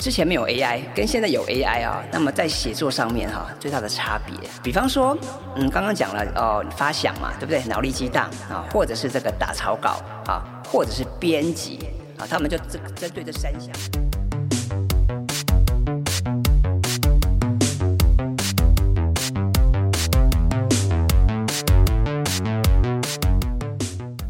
[0.00, 5.14] 之前没有 AI，跟现在有 AI 啊，那么在写作上面哈，最大的差别，比方说，
[5.56, 7.62] 嗯，刚刚讲了哦，发想嘛，对不对？
[7.64, 11.80] 脑力激荡啊，或者是这个打草稿啊，或者是编辑
[12.16, 13.70] 啊，他们就针针对这三项。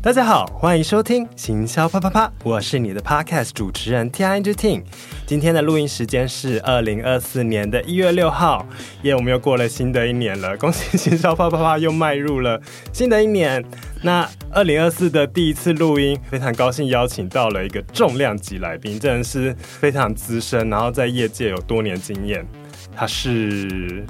[0.02, 4.82] 大家好，欢迎收听行销啪啪啪，我是你的 Podcast 主持人 T I N G T。
[5.30, 8.66] 今天的录音时间是二零二四年的一月六号，
[9.02, 12.60] 耶，我们又过了新的一年了，恭喜行销啪啪啪又迈入了
[12.92, 13.64] 新的一年。
[14.02, 22.44] 那二零二四的第一次录音，非常高兴邀请到了一个重量级来宾，真的是非常资深，然后在业界有多年经验，
[22.92, 24.04] 他是。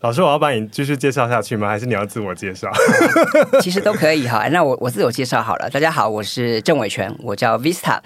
[0.00, 1.68] 老师，我要帮你继续介绍下去吗？
[1.68, 2.70] 还是你要自我介绍？
[3.60, 4.46] 其实都可以哈。
[4.50, 5.68] 那我我自我介绍好了。
[5.70, 7.98] 大家好，我是郑伟权，我叫 Vista。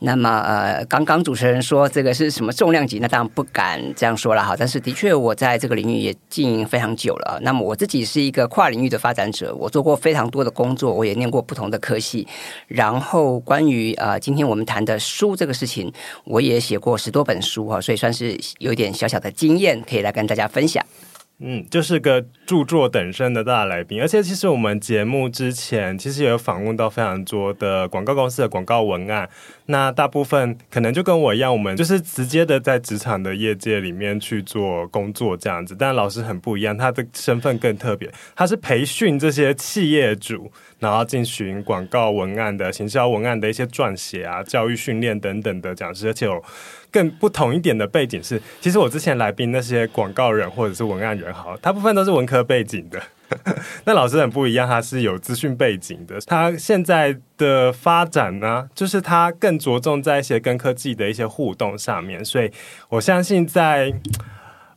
[0.00, 4.56] 那么呃，刚刚主持人说这个是什么重量级，那当然不敢这样说了哈。
[4.58, 7.38] 但是的确，我在这个领域也经营非常久了。
[7.42, 12.26] 那么我自己是一个跨领域的发展者，我做过非常多的工作，我也念过不同的科系。
[12.66, 15.92] 然后关于呃今天我们谈的书这个事情，
[16.24, 20.84] 我也写过十多本书哈，所以算是有一点小小的经验，可以来跟大家分享。
[21.38, 29.28] 嗯，就是个著作等身的大来宾，而且其实我们节目之前其实也有访问到非常多的广告公司的广告文案，
[29.66, 40.50] 那大部分可能就跟我一样，我们就是直接的在职场的业界里面去做工作这样子，但老师很不一样，他的身份更特别，他是培训这些企业主。
[40.78, 46.44] 然后进行广告文案的行销文案的一些撰写啊、教育训练等等的讲师，而且有
[46.96, 52.98] 更不同一点的背景是，其实我之前来宾那些广告人或者是文案人，好，大部分都是文科背景的。
[53.84, 56.18] 那老师很不一样，他是有资讯背景的。
[56.26, 62.50] 他现在的发展呢，就是他更着重在一些跟科技的一些互动上面，所以
[62.88, 63.92] 我相信在。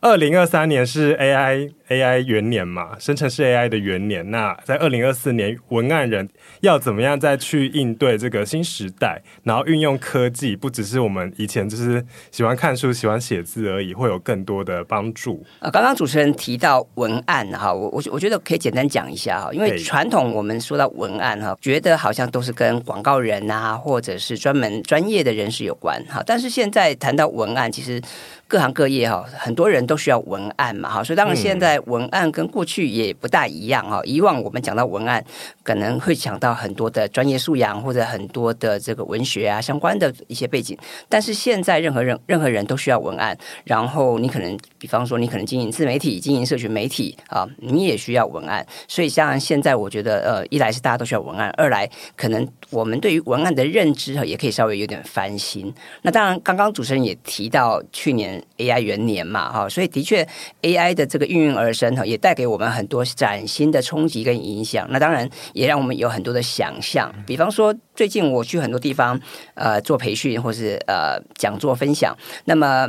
[0.02, 4.30] 二零二三年是 AI AI 元年嘛，生成式 AI 的元年。
[4.32, 6.30] 那在二零二四年，文案人
[6.62, 9.22] 要怎么样再去应对这个新时代？
[9.44, 15.44] 然后运用科技，不只是我们以前就是喜欢看书、喜欢写字而已，会有更多的帮助。
[15.60, 26.22] 呃，刚刚主持人提到文案哈，我我我觉得可以简单讲一下哈，因为传统我们说到文案哈，觉得好像都是跟广告人啊，或者是专门专业的人士有关哈。
[26.26, 28.00] 但是现在谈到文案，其实
[28.48, 34.02] 各行各业哈，很多人都需要文案嘛哈，所以当然现在文案跟过去也不大一样哈。
[34.04, 35.24] 以往我们讲到文案，
[35.64, 48.66] 可能会讲到很多的专业素养或者很多的这个文学啊相关的一些背景，但是现在任何人任何人都需要文案，然后你可能比方说你可能经营自媒体、经营社群媒体啊，你也需要文案。
[48.88, 55.74] 所以像现在我觉得呃，一来是大家都需要文案，二来可能我们对于文案的认知哈，也可以稍微有点翻新。
[56.02, 58.42] 那当然，刚刚主持人也提到去年。
[58.60, 60.28] AI 元年嘛，哈，所以的确
[60.62, 64.88] ，AI 的这个应运而生哈，也带给我们很多崭新的冲击跟影响。
[64.90, 67.14] 那当然也让我们有很多的想象。
[67.26, 69.20] 比方说，最近我去很多地方，
[69.54, 72.16] 呃，做培训或是呃讲座分享，
[72.46, 72.88] 那么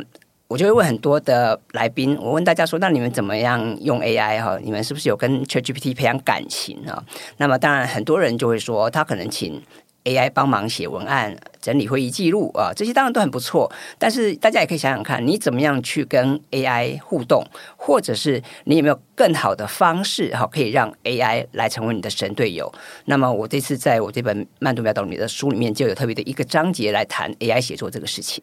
[0.49, 4.59] 我就会问很多的来宾，我问大家说，那你们怎么样用 AI 哈？
[4.63, 7.05] 你们是不是有跟 ChatGPT 培养感情啊？
[7.37, 9.63] 那么当然，很多人就会说，他可能请。
[10.05, 13.71] AI 帮忙写文案、整理会议记录啊，这些当然都很不错。
[13.99, 17.47] 但是大家也可以想想看，你怎么样去跟 AI 互动，
[17.77, 22.73] 或者是你有没有更好的方式哈，可以让 AI 来成为你的神队友？
[23.05, 28.43] 那么我这次在我这本《慢读秒懂你》的书里面，就有特别的一个章节来谈 AI 写作这个事情。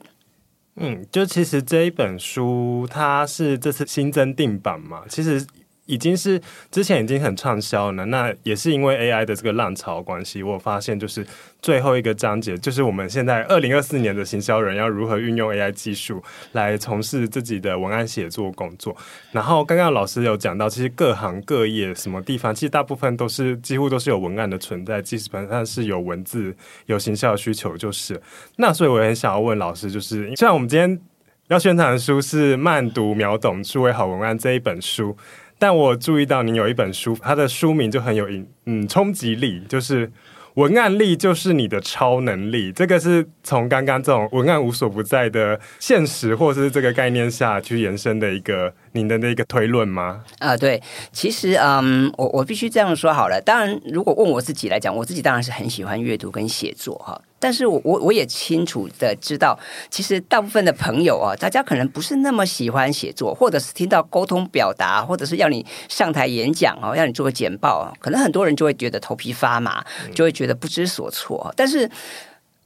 [0.75, 5.45] 嗯，就其实这一本书它是这次新增定版嘛，其实。
[5.87, 6.39] 已经是
[6.69, 11.25] 之前已经很畅销了，那也是因为 AI 的这个浪潮关系，我发现就是
[11.61, 18.95] 最后一个章节，就是我们现在二零二四年的行销人要如何运用 AI 技术来从事自己的文案写作工作。
[19.31, 26.55] 然后刚刚老师有讲到，其实各行各业什么地方，其实大部分都是几乎都是有文案的存在，基本上是有文字、
[26.87, 28.21] 有行销需求，就是。
[28.57, 30.99] 那所以我也很想要问老师，就是像我们今天
[31.47, 35.15] 要宣传的书是《慢读秒懂数位好文案》这一本书。
[35.59, 38.27] 但我注意到您有一本书，它的书名就很有
[38.65, 40.11] 嗯冲击力，就是
[40.55, 50.23] 文案力就是你的超能力，这个是从刚刚这种文案无所不在的现实，或者是这个概念下去延伸的一个您的那个推论吗？
[50.39, 50.81] 啊、对，
[51.11, 53.39] 其实嗯，我我必须这样说好了。
[53.39, 57.21] 当然，如果问我自己来讲，我自己当然是很喜欢阅读跟写作哈。
[57.39, 59.57] 但是我我我也清楚的知道，
[59.89, 69.85] 其实大部分的朋友啊，大家可能不是那么喜欢写作，或者是听到沟通表达，或者是要你上台演讲哦，要你做个简报，可能很多人就会觉得头皮发麻，
[70.15, 71.53] 就会觉得不知所措。
[71.55, 71.89] 但是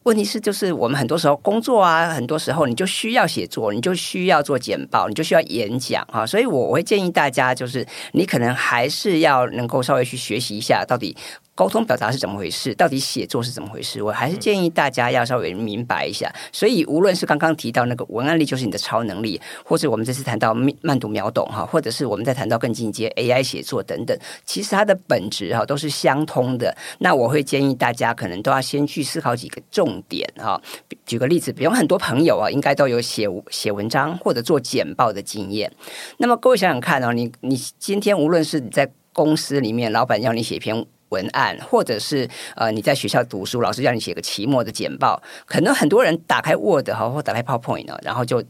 [0.04, 11.16] 问题是，就是我们很多时候工作啊，很多时候你就需要写作，你就需要做简报，你就需要演讲啊，所以我我会建议大家，就是你可能还是要能够稍微去学习一下，到底。
[11.54, 12.74] 沟通表达是怎么回事？
[12.76, 14.02] 到底写作是怎么回事？
[14.02, 16.32] 我还是建议大家要稍微明白一下。
[16.52, 26.76] 所以，无论是刚刚提到那个文案力就是你的超能力，或者我们这次谈到慢读秒懂哈，或者是我们在谈到更进阶 AI 写作等等，其实它的本质哈都是相通的。
[27.00, 30.60] 那我会建议大家可能都要先去思考几个重点哈。
[31.06, 35.72] 举个例子，比如很多朋友啊，应该都有写写文章或者做简报的经验。
[36.18, 40.86] 那么各位想想看哦，你你今天无论是你在公司里面，老板要你写一篇。
[41.12, 48.44] 文案，或者是呃，你在学校读书，老师让你写个期末的简报，可能很多人打开 Word 哈，或打开 PowerPoint 呢，然后就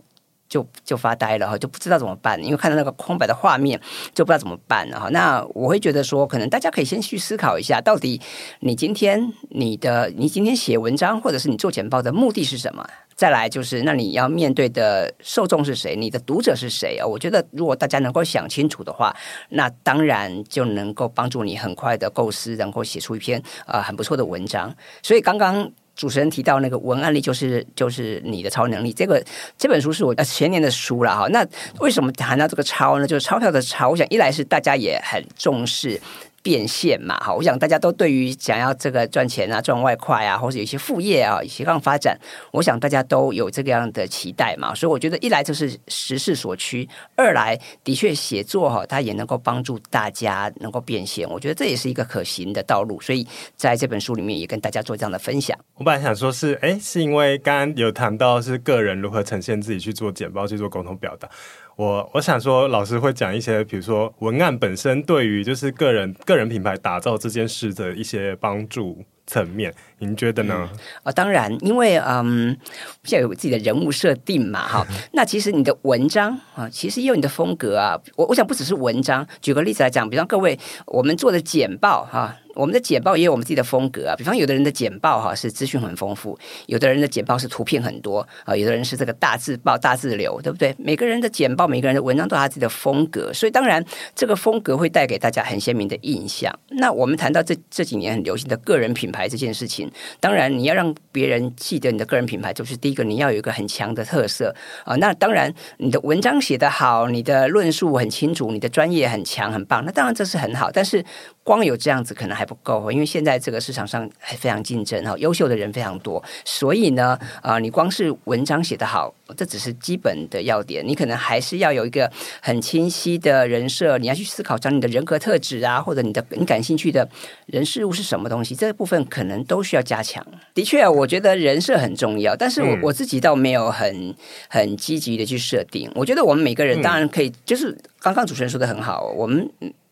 [0.47, 3.79] 就就发呆了哈，就不知道怎么办，因为看到那个空白的画面，
[4.13, 5.09] 就不知道怎么办了哈。
[5.09, 8.21] 那我会觉得说，可能大家可以先去思考一下，到底
[8.59, 12.87] 你今天你的你今天写文章，或者是你做简报的目的是什么？
[13.21, 15.95] 再来就是，那你要面对的受众是谁？
[15.95, 17.05] 你的读者是谁啊？
[17.05, 19.15] 我觉得，如果大家能够想清楚的话，
[19.49, 24.75] 那当然就能够帮助你很快的构思，然后写出一篇呃很不错的文章。
[25.03, 28.91] 所以刚刚主持人提到那个文案力，就是就是你的超能力。
[28.91, 29.23] 这个
[29.55, 31.27] 这本书是我前年的书了哈。
[31.27, 31.45] 那
[31.79, 33.05] 为什么谈到这个超呢？
[33.05, 33.89] 就是钞票的钞。
[33.91, 36.01] 我想一来是大家也很重视。
[36.41, 42.17] 变现嘛，哈，我想大家都对于想要这个赚钱啊、赚外快啊，或者有一些副业啊、斜杠发展，
[42.51, 44.73] 我想大家都有这个样的期待嘛。
[44.73, 51.29] 所以我觉得，一来就是时势所趋，二来的确写作哈，它也能够帮助大家能够变现。
[51.29, 52.99] 我觉得这也是一个可行的道路。
[53.01, 55.57] 所以在这本书里面也跟大家做这样的分享。
[55.75, 61.29] 我本来想说是，哎，是因为刚刚有谈到是个人如何呈现自己去做简报、去做沟通表达。
[61.75, 70.53] 我我想说，老师会讲一些，比如说文案本身对于就是个人个人品牌打造这件事的一些帮助层面，您觉得呢？
[70.53, 72.55] 啊、嗯哦，当然，因为嗯，
[73.03, 77.97] 现在有自己的人物设定嘛，哈，那其实你的文章啊，其实也有你的风格啊。
[78.15, 82.35] 我我想不只是文章，举个例子来讲，比方各位我们做的简报哈。
[82.53, 86.37] 我们的简报也有我们自己的风格啊，比方有的人的简报哈是资讯很丰富，
[86.67, 90.75] 有的人的简报是图片很多啊，有的人是这个大字报、大字流，对不对？
[90.77, 93.83] 每个人的简报、每个人的文章都有他自己的风格，所以当然
[94.13, 96.53] 这个风格会带给大家很鲜明的印象。
[96.69, 99.89] 那我们谈到这这几年很流行的个人品牌这件事情，
[100.19, 104.53] 当然你要让别人记得你的个人品牌，就是第一个你要有一个很强的特色
[104.83, 104.95] 啊。
[104.97, 111.03] 那当然你的文章写得好，你的论述很清楚，你的专业很强很棒，那当然这是很好，但是。
[111.43, 122.09] 光有这样子可能还不够，因为现在这个市场上还非常竞争哈，优秀的人非常多，所以呢，啊，你光是文章写得好，这只是基本的要点，你可能还是要有一个
[122.41, 127.09] 很清晰的人设，你要去思考讲你的人格特质啊，或者你的你感兴趣的
[127.47, 130.23] 人事物是什么东西，这个部分可能都需要加强。
[130.53, 134.15] 的确，我觉得人设很重要，但是我我自己倒没有很
[134.47, 135.91] 很积极的去设定。
[135.95, 139.49] 我觉得我们每个人当然可以，就是刚刚主持人说的很好，我们。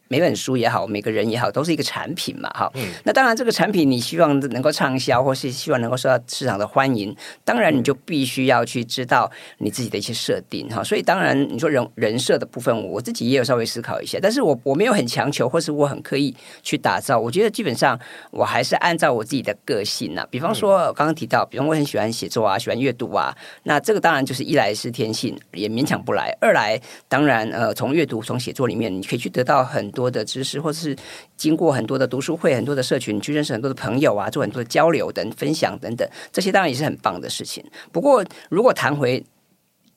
[0.10, 2.70] 每本书也好，每个人也好，都是一个产品嘛，哈。
[2.74, 2.90] 嗯。
[3.04, 10.84] 那当然，这个产品你希望能够畅销，或是希望能够受到市场的欢迎，当然你就必须要去知道你自己的一些设定，哈。
[10.84, 17.20] 所以当然，你说人人设的部分，我自己也有稍微思考一下，但是我我没有很强求，或是我很刻意去打造。
[17.20, 17.98] 我觉得基本上
[18.32, 20.26] 我还是按照我自己的个性呐。
[20.32, 23.32] 比方说刚刚提到，比方我很喜欢写作啊，喜欢阅读啊，
[23.64, 30.96] 那这个当然就是一来是天性，也勉强不来；二来当然呃，从阅读从写作里面，你可以去得到很多多的知识，或者是
[31.36, 37.62] 经过很多的读书会、很多的社群，去认识很多的朋友啊，做很多的交流等分享等等，这些当然也是很棒的事情。
[37.92, 39.22] 不过，如果谈回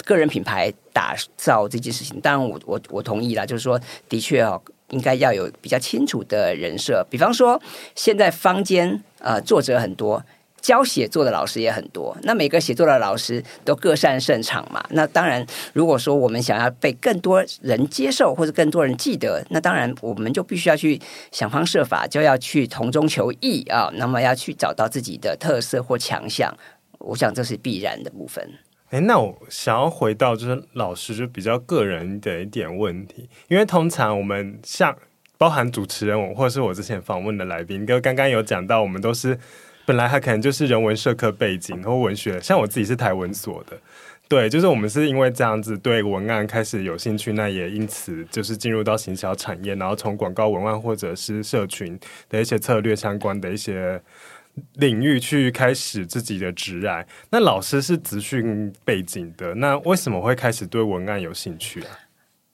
[0.04, 7.06] 个人品牌打造这件事情，当然我我我同意啦，就是说，的确哦，应该要有比较清楚的人设。
[7.08, 7.62] 比方说，
[7.94, 10.24] 现在坊间呃作者很多。
[10.62, 14.82] 教写作的老师也很多，那每个写作的老师都各擅胜场嘛。
[14.90, 20.98] 那当然，如果说我们想要被更多人接受或者更多人记得，那当然我们就必须要去
[21.32, 23.90] 想方设法，就要去从中求异啊。
[23.96, 26.56] 那么要去找到自己的特色或强项，
[27.00, 28.48] 我想这是必然的部分。
[28.90, 34.96] 诶，那我想要回到就是老师就比较个人的一点问题，因为通常我们像。
[35.38, 39.36] 包含主持人我或者是我之前访问的来宾，跟刚刚有讲到，我们都是
[39.92, 43.78] 本来还可能就是人文社科背景或文学，像我自己是台文所的。
[44.26, 54.00] 对，就是我们是因为这样子对文案开始有兴趣，那也因此就是进入到行销产业，然后从广告文案或者是社群的一些策略相关的一些
[54.76, 57.04] 领域去开始自己的职涯。
[57.28, 61.88] 那老师是资讯背景的，那为什么会开始对文案有兴趣啊？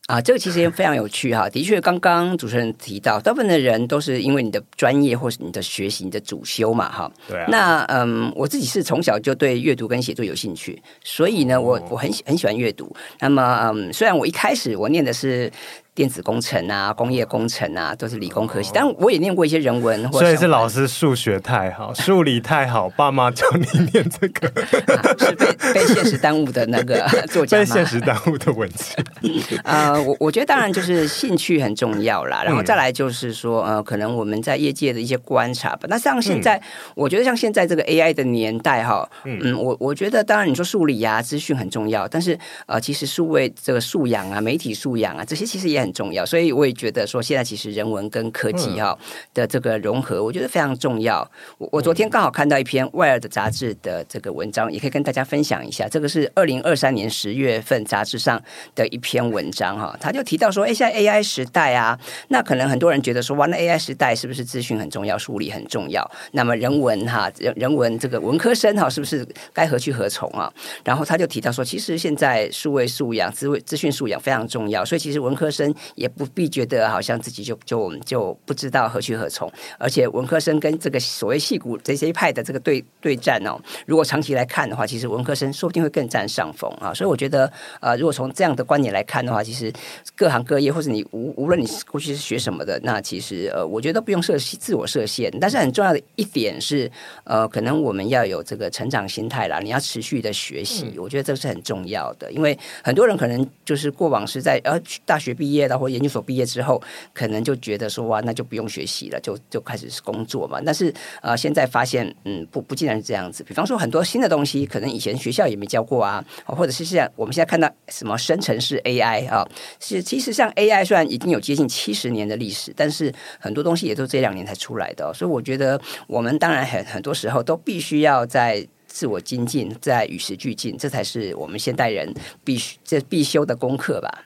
[0.08, 1.50] 啊，这个其实也非常有趣哈。
[1.50, 7.12] 的确，刚刚主持人提到，大部分的人都是因为你的专业或是你的学习、你的主修嘛，哈。
[7.28, 7.46] 对啊。
[7.50, 12.90] 那嗯，我自己是从小就对阅读跟写作有兴趣，所以呢，我我很很喜欢阅读。
[13.20, 15.52] 那么嗯，虽然我一开始我念的是。
[15.98, 18.70] 电子工程啊，工业工程啊，都是理工科系。
[18.72, 27.64] 但我也念过一些人文，所以是老师数学太好， 数理太好，爸妈叫你念这个，啊、是被被现实耽误的那个 作家吗？
[27.64, 28.94] 被现实耽误的文字。
[29.66, 35.88] 呃，我我觉得当然就是兴趣很重要啦，然后再来就是说，呃，可能我们在业界的一些观察吧。
[35.88, 36.62] 那像现在，嗯、
[36.94, 45.87] 我觉得像现在这个 AI 的年代哈，嗯，我我觉得当然你说数理啊，资讯很重要，但是呃，其实数位这个素养啊，媒体素养啊，这些其实也很。
[45.88, 48.96] 很重要，所以我也觉得说，现在其实人文跟科技哈
[49.32, 51.28] 的这个融合，我觉得非常重要。
[51.56, 55.88] 我我昨天刚好看到一篇《Wired》杂志的这个文章，也可以跟大家分享一下。
[55.88, 58.40] 这个是二零二三年十月份杂志上
[58.74, 66.08] 的一篇文章哈，他就提到说，哎，现在 AI 时代啊，那可能很多人觉得说，哇，那 AI 时代是不是资讯很重要，数理很重要？
[66.32, 70.52] 那么人文哈，人人文这个文科生哈，是不是该何去何从啊？
[70.84, 75.74] 然后他就提到说，其实现在数位素养、资资讯素养非常重要，所以其实文科生。
[75.94, 86.92] 也不必觉得好像自己就就就不知道何去何从，而且文科生跟这个所谓戏骨这些派的这个对对战哦，如果长期来看的话，其实文科生说不定会更占上风啊。
[86.94, 89.72] 所以我觉得，呃，如果从这样的观点来看的话，其实
[90.16, 95.30] 各行各业或者你无无论你过去是学什么的，那其实呃，我觉得不用设自我设限。
[95.40, 96.90] 但是很重要的一点是，
[97.24, 102.32] 呃，可能我们要有这个成长心态啦，你要持续的学习，嗯、我觉得这是很重要的。
[102.32, 106.82] 因为很多人可能就是过往是在呃大学毕业的或研究所毕业之后，
[107.12, 110.60] 可能就觉得说哇，那就不用学习了，就就开始工作嘛。
[110.64, 113.44] 但是呃，现在发现嗯，不不竟然是这样子。
[113.44, 119.46] 比方说很多新的东西，可能以前学校也没教过啊，或者是像我们现在看到什么生成式 AI 啊，
[119.78, 125.12] 是其实像 AI 虽然已经有接近七十年的历史，但是很多东西也都这两年才出来的。
[125.12, 134.24] 所以我觉得我们当然很很多时候都必须要在自我精进，在与时俱进，这才是我们现代人必须这必修的功课吧。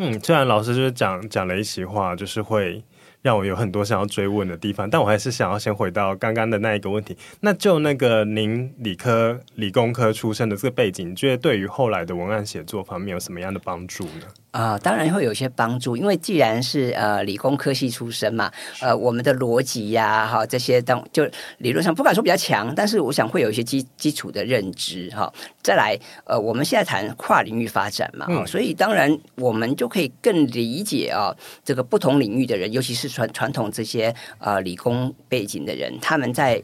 [0.00, 2.84] 嗯，虽然老师就是讲讲了一席话，就是会
[3.20, 7.16] 让我有很多想要追问的地方，但我还是想要先回到刚刚的那一个问题。
[7.40, 14.26] 那就那个您理科、理工科出身的这个背景，你觉得对于后来的文案写作方面有什么样的帮助呢？
[14.58, 18.50] 啊、呃，当然会有一些帮助，因为既然是呃理工科系出身嘛，
[18.80, 21.24] 呃，我们的逻辑呀，哈，这些当就
[21.58, 25.32] 理论上不敢说比较强，但是我想会有一些基基础的认知哈。
[25.62, 31.32] 再来，呃，我们现在谈跨领域发展嘛，嗯、所以当然我们就可以更理解啊，
[31.64, 36.60] 这个不同领域的人，尤其是传传统这些呃理工背景的人，他们在。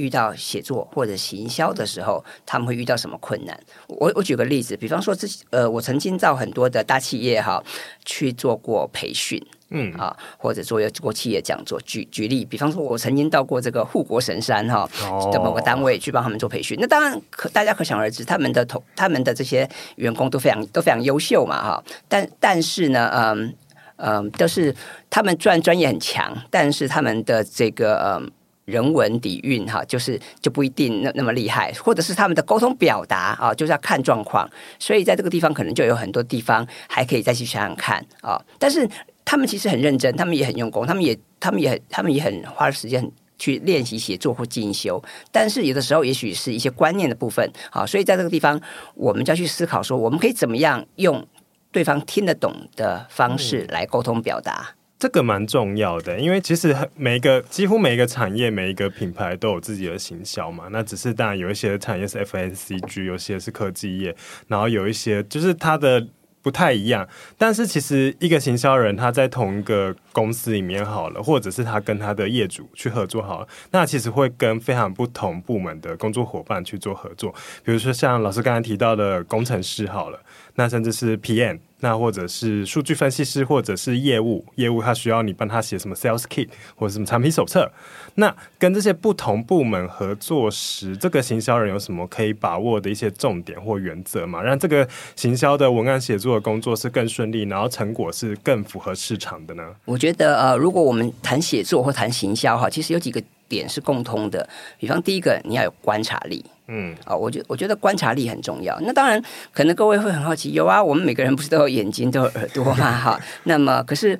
[0.00, 3.58] 遇到写作或者行销的时候，他们会遇到什么困难？
[3.86, 7.62] 我我举个例子，比方说，之呃，我曾经到很多的大企业哈
[8.06, 9.38] 去做过培训，
[9.68, 11.78] 嗯啊，或者做过企业讲座。
[11.82, 14.88] 举举例，比方说，我曾经到过这个护国神山哈
[15.30, 16.78] 的某个单位去帮他们做培训。
[16.80, 21.84] 那当然可大家可想而知，他们的同他们的这些员工都非常都非常优秀嘛哈。
[22.08, 23.54] 但但是呢，嗯
[23.96, 24.74] 嗯，都是
[25.10, 28.32] 他们虽然专业很强，但是他们的这个嗯。
[28.70, 34.48] 人文底蕴哈，就是就不一定那那么厉害，或者是他们的沟通表达啊，就是要看状况。
[34.78, 38.40] 所以在这个地方，可能就有很多地方还可以再去想想看啊。
[38.58, 38.88] 但是
[39.24, 45.02] 他们其实很认真，他们也很用功，他们也他们也很他们也很花时间去练习写作或进修。
[45.32, 47.84] 但是有的时候，也许是一些观念的部分啊。
[47.84, 48.60] 所以在这个地方，
[48.94, 51.26] 我们就要去思考说，我们可以怎么样用
[51.72, 54.68] 对方听得懂的方式来沟通表达。
[54.70, 60.64] 嗯这个蛮重要的，因为其实每一个几乎每一个产业每一个品牌都有自己的行销嘛。
[60.70, 64.14] 那只是当然有一些产业是 FNCG，有些是科技业，
[64.48, 66.06] 然后有一些就是它的
[66.42, 67.08] 不太一样。
[67.38, 77.34] 但是其实一个行销人他在同一个公司里面好了，或者是他跟他的业主去合作好了，那其实会跟非常不同部门的工作伙伴去做合作。
[77.64, 80.20] 比如说像老师刚才提到的工程师好了，
[80.60, 81.58] 那甚至是 PM。
[81.82, 87.72] 那或者是数据分析师，或者是业务，业务他需要你帮他写什么 sales kit 或者什么产品手册。
[88.16, 94.42] 那跟这些不同部门合作时，这个行销人有什么可以把握的一些重点或原则吗？
[94.42, 94.86] 让这个
[95.16, 99.74] 行销的文案写作的工作是更顺利，然后成果是更符合市场的呢？
[99.86, 104.46] 我觉得呃，如果我们谈写作或谈行销哈，其实有几个点是共通的。
[104.78, 106.44] 比方第一个，你要有观察力。
[106.70, 108.78] 嗯，啊，我觉我觉得观察力很重要。
[108.82, 109.20] 那当然，
[109.52, 112.92] 可能各位会很好奇，有啊，我们每个人不是都有眼睛，都有耳朵吗？
[112.92, 114.18] 哈，那么可是。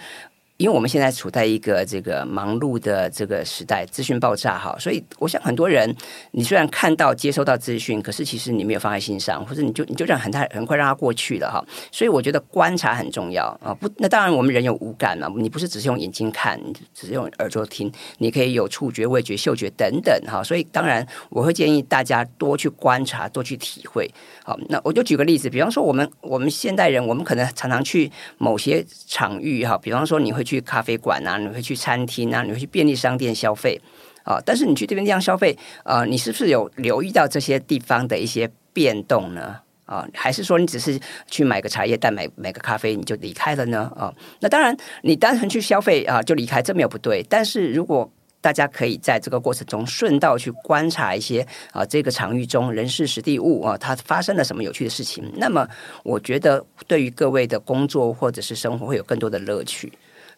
[0.61, 5.97] 因为我们现在处在一个这个忙碌的这个时代，资讯爆炸哈，所以我想很多人，
[6.33, 11.65] 你虽然看到、接收到资讯，可是其实你没有放在心上，或者你就你就这样很快很快让它过去了哈。
[11.91, 13.73] 所以我觉得观察很重要啊。
[13.73, 16.61] 不，那当然我们人有五感嘛，你不是只是用眼睛看，
[16.93, 20.43] 只是用耳朵听，你可以有触觉、味觉、嗅觉等等哈。
[20.43, 24.07] 所以当然我会建议大家多去观察，多去体会。
[24.51, 30.45] 好，那我就举个例子，比方说我们我们现代人，我们可能常常去某些场域哈，比方说你会。
[30.51, 33.81] 去咖啡馆啊，你会去餐厅啊，你会去便利商店消费
[34.25, 34.37] 啊。
[34.45, 39.55] 但是你去这边这样消费啊，你是不是有留意到这些地方的一些变动呢？
[39.85, 43.93] 啊，还是说你只是去买个茶叶蛋，买买个咖啡你就离开了呢？
[43.97, 47.25] 啊，那当然，你单纯去消费啊就离开，这没有不对。
[47.29, 55.67] 但是如果大家可以在这个过程中顺道去观察一些啊，这个场域中人事时地物啊，它发生了什么有趣的事情，那么
[56.03, 59.93] 我觉得对于各位的工作或者是生活会有更多的乐趣。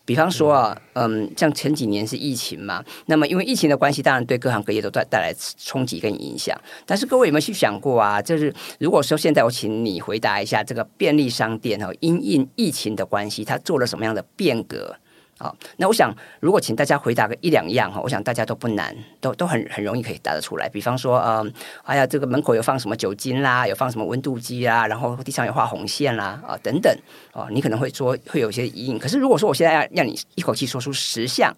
[0.05, 6.61] 比方说啊，嗯，像前几年是疫情嘛，那么因为疫情的关系，当然对各行各业都带带来冲击跟影响。
[6.85, 8.21] 但是各位有没有去想过啊？
[8.21, 14.97] 就是如果说现在我请你回答一下，这个便利商店哈，因应疫情的关系，它做了什么样的变革？
[15.43, 20.69] 好，那我想，如果请大家回答个一两样哈，我想大家都不难，都都很很容易可以答得出来。
[20.69, 26.97] 比方说，嗯，哎呀，这个门口有放什么酒精啦，有放什么温度计啦，然后地上有画红线啦，啊，等等，
[27.33, 28.99] 哦，你可能会说会有一些疑问。
[29.01, 31.53] 可是如果说我现在要让你一口气说出十项，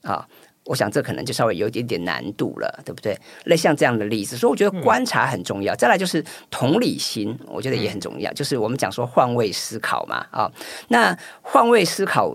[0.00, 0.26] 啊，
[0.64, 3.14] 我想这可能就稍微有一点点难度了，对不对？
[3.44, 5.74] 类像这样的例子，所以我觉得观察很重要。
[5.76, 8.32] 再来就是同理心，我觉得也很重要。
[8.32, 10.50] 就是我们讲说换位思考嘛，啊，
[10.88, 12.34] 那换位思考。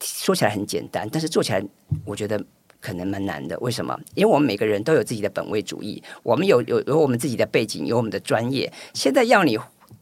[0.00, 1.62] 说起来很简单，但是做起来
[2.04, 2.42] 我觉得
[2.80, 3.58] 可能蛮难的。
[3.60, 3.98] 为什么？
[4.14, 8.72] 因为我们每个人都有自己的本位主义，我们有有有我们自己的背景，有我们的专业。
[8.92, 9.58] 现在要你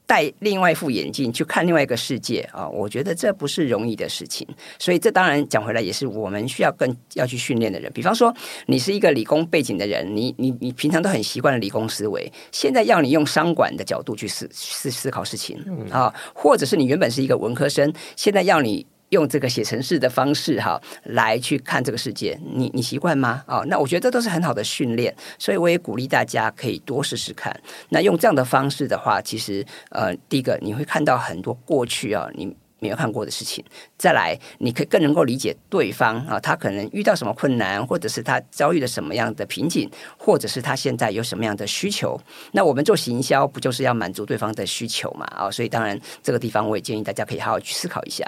[0.07, 4.47] 戴另外一副眼镜去看另外一个世界啊，我觉得这不是容易的事情。
[4.79, 7.91] 所以这当然讲回来也是我们需要更要去训练的人。
[7.95, 8.35] 比方说，
[8.67, 15.59] 你是一个理工背景的人，你你你平常都很习惯了理工思维，现在要你用商管的角度去思思思考事情
[15.91, 18.87] 啊，或者是你原本是一个文科生，现在要你。
[19.15, 23.43] 用这个写程式的方式哈，来去看这个世界，你你习惯吗？
[23.47, 27.59] 哦，那我觉得这都是很好的训练，所以我也鼓励大家可以多试试看。
[27.89, 33.65] 那用这样的方式的话，其实呃，第一个你会看到很多过去啊你没有看过的事情，
[33.97, 42.21] 再来你可以更能够理解对方啊，他可能遇到什么困难，或者是他遭遇了什么样的瓶颈，或者是他现在有什么样的需求。
[42.53, 45.25] 那我们做行销不就是要满足对方的需求嘛？
[45.27, 48.27] 啊，所以当然这个地方我也建议大家可以好好去思考一下。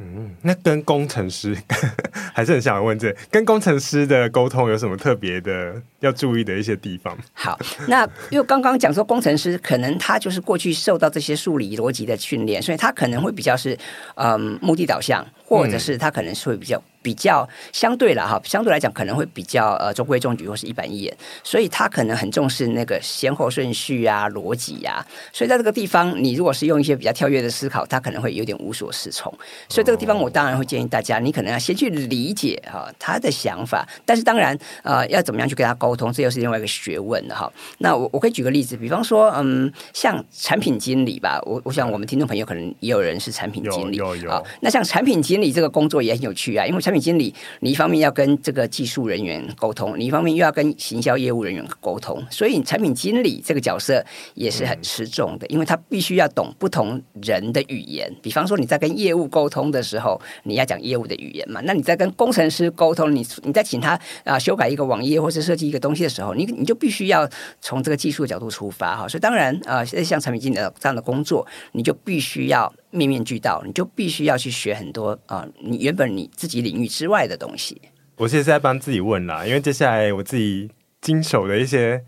[0.00, 1.56] 嗯，那跟工程师
[2.32, 7.16] 还是很想问这，跟工程师的沟通有什么特别的要注意的一些地方？
[7.32, 13.76] 好，那因为刚刚讲说工程师可能他就是过去受到这些数理逻辑的训练，所以他可能会比较是
[14.14, 16.82] 嗯目的导向，或者是他可能是会比较。
[17.00, 25.02] 比较相对了哈，相对来讲可能会比较呃中规中矩或是一板一眼，所以他可能很重视那个先后顺序啊、逻辑呀。
[25.32, 29.32] 所以在这个地方，你如果是用一些比较跳跃的思考，他可能会有点无所适从。
[29.68, 37.50] 所以这个地方，我当然会建议大家，你可能要先去理解哈他的想法，但是当然呃要怎么样去跟他沟通，这又是另外一个学问的哈。
[37.78, 44.44] 那我我可以举个例子，比方说嗯，像产品经理吧，我我想我们听众朋友可能也有人是产品经理，有有。
[44.60, 46.98] 那像产品经理这个工作也很有趣啊，因为产品。
[46.98, 58.12] 经理，你一方面要跟这个技术人员沟通，你一方面又要跟行销业务人员沟通，所以产品经理这个角色也是很吃重的，因为他必须要懂不同人的语言。
[58.20, 61.60] 比方说你在跟业务沟通的时候，你要讲业务的语言嘛？
[61.64, 67.28] 那你在跟工程师沟通，你你在请他啊修改一个网页或是设计一个东西的时候，你你就必须要
[67.60, 69.08] 从这个技术的角度出发哈。
[69.08, 72.72] 所以当然啊，像产品经理的这样的工作，你就必须要。
[72.90, 77.78] 面面俱到，你就必须要去学很多啊、你原本你自己领域之外的东西。
[78.16, 80.70] 我现在在帮自己问啦，因为接下来我自己
[81.02, 82.02] 经手的一些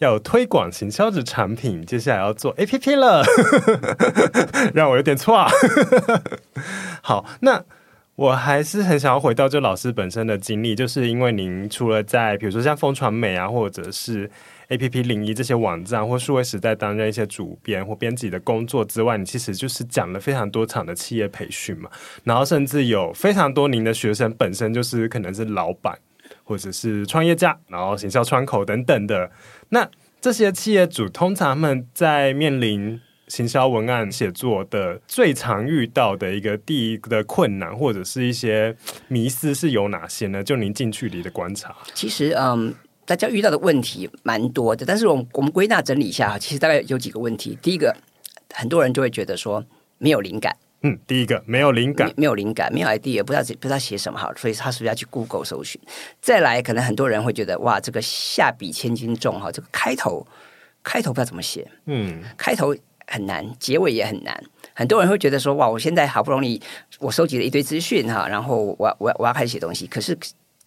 [0.00, 3.24] 要推广行销的产品，接下来要做 APP 了，
[4.74, 5.46] 让我有点错。
[7.00, 7.64] 好，那
[8.16, 14.30] 我还是很想要回到这老师本身的经历，就是因为您除了在比如说像风传媒啊，或者是
[14.70, 21.90] APP 零一这些网站或数位时代担任一些主编或编辑的工作之外，你其实就是讲了非常多场的企业培训嘛，
[22.24, 25.98] 然后甚至有非常多您的学生本身就是可能是老板
[26.42, 29.30] 或者是创业家，然后行销窗口等等的。
[29.68, 29.86] 那
[30.22, 38.76] 这些企业主通常他们在面临行销文案写作的最常遇到的一个第一个困难，或者是一些
[39.08, 40.44] 迷思是有哪些呢？
[40.44, 42.72] 就您近距离的观察，其实嗯，
[43.04, 47.58] 大家遇到的问题蛮多的，但是我们我们归纳整理一下，其实大概有几个问题。
[47.60, 47.94] 第一个，
[48.54, 49.64] 很多人就会觉得说
[49.98, 55.80] 没有灵感，嗯，第一个没有灵感，没有灵感，没有 idea，不知道不知道写什么好，所以他是不是要去 Google 搜寻？
[56.20, 60.24] 再来，可能很多人会觉得哇，这个下笔千斤重哈，这个开头
[60.84, 62.72] 开头不知道怎么写，嗯，开头。
[63.06, 64.42] 很难，结尾也很难。
[64.74, 66.60] 很多人会觉得说：“哇，我现在好不容易
[66.98, 70.18] 我收集了一堆资讯哈，然后我我我要开始写东西，可是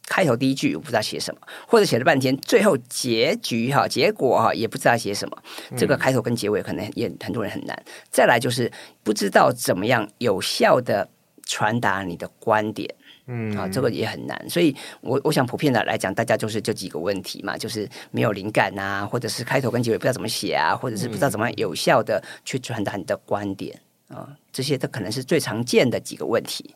[0.08, 5.38] 开头第一句我不知道写什么，或者写了半天，最后结局哈结果哈也不知道写什么。
[5.78, 7.84] 这个开头跟结尾可能也很多人很难。
[8.10, 8.72] 再来就是
[9.04, 11.08] 不知道怎么样有效的
[11.46, 12.96] 传达你的观点。”
[13.32, 26.74] 嗯，啊，这个也很难，所以我我想普遍的来讲，大家就是这几个问题嘛，就是没有灵感啊，或者是开头跟结尾不知道怎么写啊，或者是不知道怎么样有效的去传达你的观点啊，这些都可能是最常见的几个问题。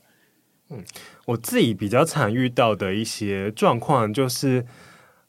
[0.69, 0.83] 嗯，
[1.25, 4.63] 我自己比较常遇到的一些状况就是，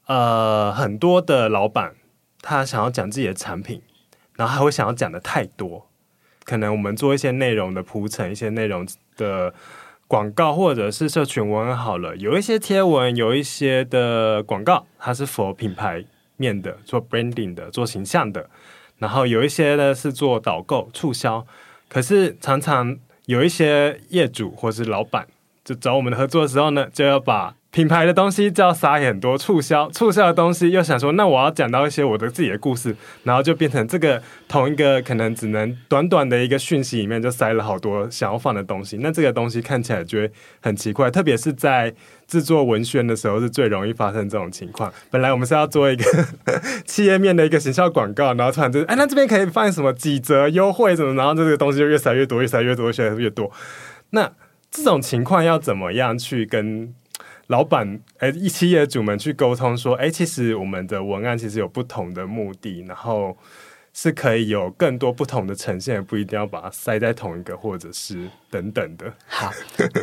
[0.05, 1.95] 呃，很多的老板
[2.43, 3.81] 他想要讲自己的产品，
[4.35, 5.89] 然后还会想要讲的太多，
[6.45, 9.55] 可能我们做一些内容的铺陈，一些内容的。
[10.15, 16.05] 广告或者是社群文好了，有一些贴文，有一些的广告，它是 for 品牌
[16.37, 18.49] 面的，做 branding 的，做形象的。
[18.99, 21.45] 然后有一些呢是做导购促销，
[21.89, 22.97] 可是常常
[23.27, 25.27] 有一些业主或是老板
[25.65, 27.55] 就找我们的合作的时候呢，就要把。
[27.71, 41.93] 品牌的东西就要撒很多促销，促销的东西又想说，那我要讲到一些我的自己的故事，然后就变成这个同一个可能只能短短的一个讯息里面就塞了好多想要放的东西，那这个东西看起来就会很奇怪，特别是在
[42.29, 44.93] 制作文宣的时候是最容易发生这种情况。
[45.11, 46.05] 本来我们是要做一个
[46.87, 53.51] 企业面的一个行销广告，然后突然就是哎，那这边可以放什么几折优惠什么，然后这个东西就越塞越多，越塞越多，越塞越多。
[54.11, 54.31] 那
[54.75, 56.95] 这种情况要怎么样去跟？
[57.49, 63.37] 老板，哎，一企业主们去沟通说，哎，其实我们的文案其实有不同的目的，然后
[63.97, 69.07] 是可以有更多不同的呈现，不一定要把它塞在同一个，或者是等等的。
[69.27, 69.53] 好，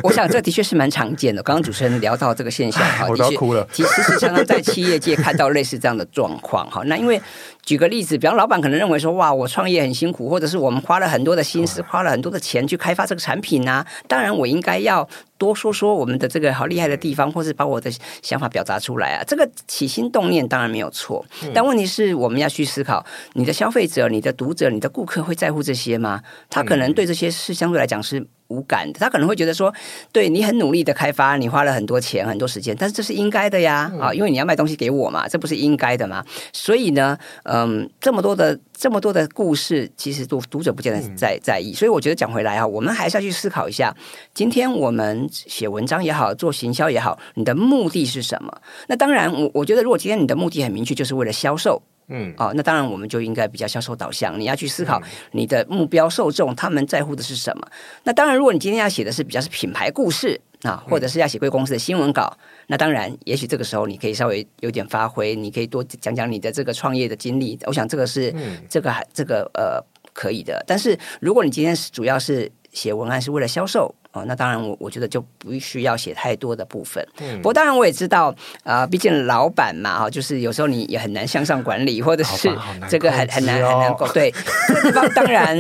[0.02, 1.44] 我想这的确是蛮常见的。
[1.44, 3.68] 刚刚主持人聊到这个现象， 哈，我都要哭了。
[3.74, 6.82] 其实是常常在企业界看到类似这样的状况，哈。
[6.86, 7.22] 那因为
[7.64, 15.08] 举个例子，比方老板可能认为说，哇，我创业很辛苦，或者是我们花了很多的心思，花了很多的钱去开发这个产品啊，当然我应该要。
[15.42, 17.90] 多说说我们的这个好厉害的地方，或是把我的
[18.22, 19.24] 想法表达出来啊！
[19.26, 26.22] 这个起心动念当然没有错，但问题是我们要去思考，你的消费者、你的读者、你的顾客会在乎这些吗？
[26.48, 28.28] 他可能对这些事相对来讲是。
[28.52, 29.74] 无感的，他可能会觉得说，
[30.12, 36.26] 对你很努力的开发，你花了很多钱、很多时间，但是这是应该的呀，啊、嗯，因为你要卖东西给我嘛，这不是应该的吗？
[36.52, 43.96] 所以呢，嗯，这么多的这么多的故事，其实读读者不见得在在意，所以我觉得讲回来啊，我们还是要去思考一下，
[44.34, 48.52] 今天我们写文章也好，做行销也好，你的目的是什么？
[48.88, 51.82] 那当然，我我觉得如果今天你的目的很明确，就是为了销售。
[52.12, 54.38] 嗯，哦，那当然，我们就应该比较销售导向。
[54.38, 57.68] 你要去思考你的目标受众他们在乎的是什么。
[58.04, 67.58] 那当然，如果你今天要写的是比较是品牌故事啊，或者是要写贵公司的新闻稿，那当然，也许这个时候你可以稍微有点发挥，你可以多讲讲你的这个创业的经历。
[67.66, 68.34] 我想这个是
[68.70, 70.62] 这个还这个呃可以的。
[70.68, 73.94] 但是如果你今天是主要是写文案是为了销售。
[74.14, 77.02] 哦，那当然我，我我觉得就不需要写太多的部分。
[77.22, 78.28] 嗯，不过当然我也知道，
[78.62, 82.54] 啊、呃，毕竟老板嘛，哈，就是有时候你也很难向上管理，或者是
[82.90, 84.06] 这个很很难很难够。
[84.10, 84.30] 对，
[84.68, 85.58] 这个地方当然，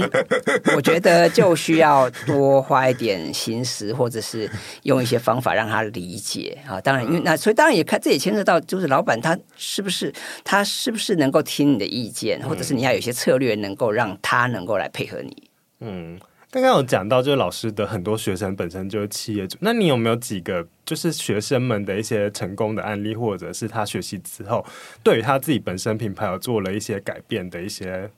[0.76, 4.52] 我觉得就需要多花一点心思，或者是
[4.84, 6.82] 用一些方法让他理解啊。
[6.82, 15.50] 当然，因为那所以当然也看，这也牵涉到就是老板他是不是他是不是能够听你的意见，或者是你要有些策略能够让他能够来配合你。
[15.80, 16.20] 嗯。
[16.52, 24.66] 刚刚有讲到，就是老师的很多学生本身就是企业主，那你有没有几个就是学生们的一些成功的案例，或者是他学习之后
[25.02, 28.12] 对于他自己本身品牌有做了一些改变的一些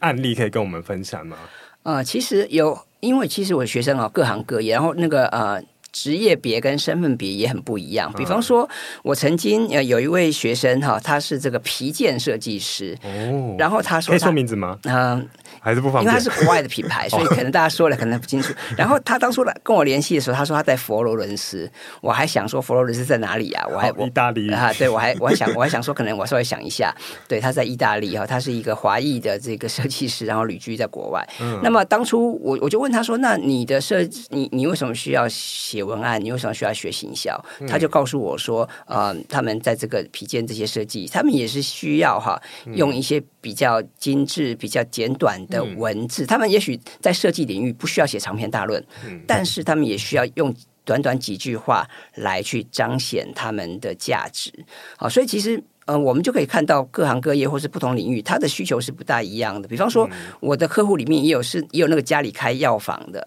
[0.00, 1.38] 案例，可以跟我们分享吗？
[1.84, 5.62] 呃，其实有，因为其实我的学生啊，各行各业，然后那个呃。
[5.90, 8.12] 职业别跟身份别也很不一样。
[8.12, 8.68] 比方说，
[9.02, 14.78] 我曾经呃有一位学生哈，他是这个皮件设计师，哦，然后他说他，可以说名字吗？
[14.82, 15.28] 嗯、呃，
[15.68, 18.54] 还是不方便，因为他是国外的品牌， 所以可能大家说了可能不清楚。
[18.74, 23.66] 然后他当初来跟我联系的时候，他说他在佛罗伦斯，我还想说佛罗伦斯在哪里啊？
[23.70, 24.72] 我还意大利啊？
[24.78, 26.94] 对，我还我还想我还想说，可能我稍微想一下，
[27.28, 31.28] 对，他在意大利哈，他是一个华裔的这个设计师，然后旅居在国外。
[31.40, 34.00] 嗯，那么当初我我就问他说，那你的设
[34.30, 36.18] 你你为什么需要写文案？
[36.24, 37.38] 你为什么需要学行销？
[37.68, 42.40] 他就告诉我说，呃，他们在这个皮件这些设计，他们也是需要哈，
[42.72, 46.26] 用一些比较精致、比较简短的文字。
[46.26, 48.84] 他们也许在设计领域不需要写长篇大论，
[49.26, 54.52] 但是他们也需要用短短几句话来去彰显他们的价值。
[54.96, 55.62] 好，所以其实。
[55.88, 59.66] 呃，我们就可以看到各行各业或是不同领域，它的需求是不大一样的。
[59.66, 60.06] 比方说，
[60.38, 63.26] 我的客户里面也有是也有那个家里开药房的，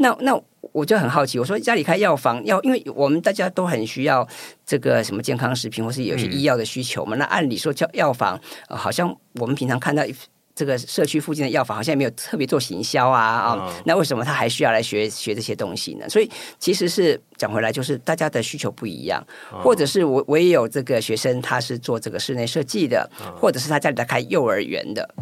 [0.00, 4.28] 那那我就很好奇，我说家里开药房要，因为我们大家都很需要
[4.66, 7.16] 这个什么健康食品或是有些医药的需求嘛。
[7.16, 10.14] 那按理说叫药房，呃，好像我们平常看到一。
[10.54, 16.08] 这个社区附近的药房好像也没有特别做行销啊啊，哦，那为什么他还需要来学学这些东西呢？
[16.08, 19.24] 所以其实是讲回来，就是大家的需求不一样，
[19.62, 25.14] 或者是我我也有这个学生，他是做这个室内设计的，或者是他家里在开幼儿园的。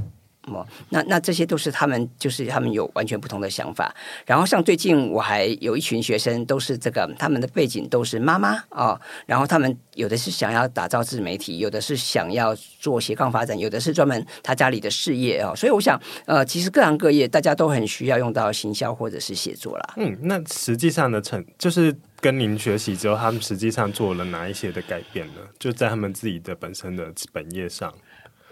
[0.48, 3.94] 哦，那那这些都是他们，就是他们有完全不同的想法。
[4.26, 15.54] 然后像最近我还有一群学生，都是这个他们的背景都是妈妈啊，然后他们有的是想要打造自媒体，有的是想要做斜杠发展，有的是专门他家里的事业啊。
[15.54, 19.94] 所以我想，呃，其实各行各业大家都很需要用到行销或者是写作啦。
[19.96, 25.40] 嗯，那实际上的成就是跟您学习之后，他们实际上做了哪一些的改变呢？
[25.60, 27.94] 就在他们自己的本身的本业上。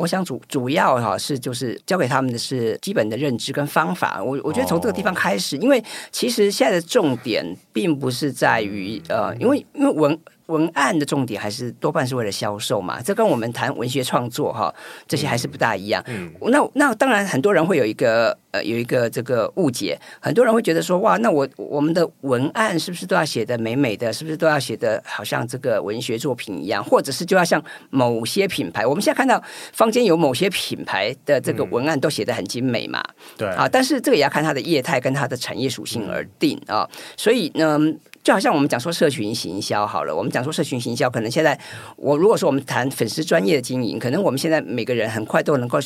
[0.01, 4.23] 我想主主要哈是就是教给他们的是基本的认知跟方法。
[4.23, 10.19] 我我觉得从这个地方开始，因为其实现在的重点并不是在于呃，因为因为文。
[10.51, 14.75] 文案的重点还是多半是为了销售嘛，这跟我们谈文学创作哈，
[15.07, 16.03] 这些还是不大一样。
[16.09, 33.03] 嗯，那那当然很多人会有一个呃有一个这个误解，很多人会觉得说哇，那我我们的文案是不是都要写的美美的，是不是都要写的好像这个文学作品一样，或者是就要像某些品牌，我们现在看到坊间有某些品牌的这个文案都写的很精美嘛，
[33.39, 33.49] 对。
[33.49, 37.79] 啊，但是这个也要看它的业态跟它的产业属性而定啊，所以呢。
[38.23, 41.59] 就好像我们讲说社群行销好了，我们讲说社群行销，可能现在
[41.97, 45.79] 我如果说我们谈粉丝专业的经营，可能我们现在每个人很快都能够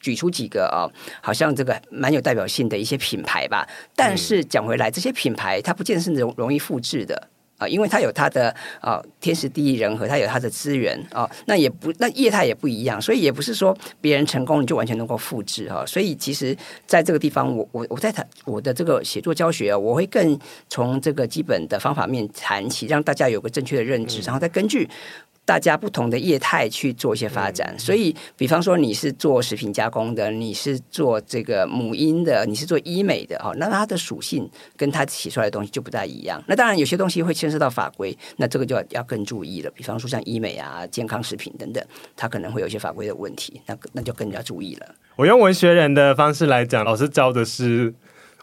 [0.00, 0.88] 举出几个啊，
[1.20, 3.68] 好像这个蛮有代表性的一些品牌吧。
[3.94, 7.28] 但是讲回来，这些品牌它不见得是容容易复制的。
[7.62, 15.84] 啊，因为它有它的啊天时地利人和，它有它的资源啊，那也不那业态也不一样，所以也不是说别人成功你就完全能够复制哈。
[15.86, 24.88] 所以其实在这个地方，我我我在谈我的这个写作教学啊，我会更从这个基本的方法面谈起，让大家有个正确的认知，然后再根据。
[25.44, 36.40] 大家不同的业态去做一些发展，所以，比方说你是做食品加工的，你是做这个母婴的，你是做医美的，哈，那它的属性跟它写出来的东西就不太一样。
[36.46, 39.70] 那当然有些东西会牵涉到法规，那这个就要要更注意了。
[39.72, 44.94] 比方说像医美啊、健康食品等等，它可能会有一些法规的问题，那那就更加注意了。
[45.16, 47.92] 我用文学人的方式来讲，老师教的是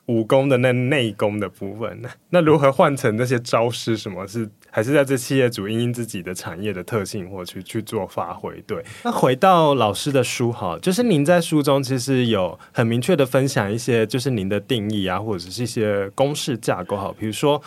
[0.08, 3.96] 武功的那内功的部分，那如何换成那些招式？
[3.96, 4.50] 什么是？
[4.72, 8.62] 还是在这企业主因自己的产业的特性，或去去做发挥。
[8.68, 17.62] 对，那回到老师的书哈，就是您在书中其实有很明确的分享一些，就是您的定义啊，或者是一些公式架构哈，比如说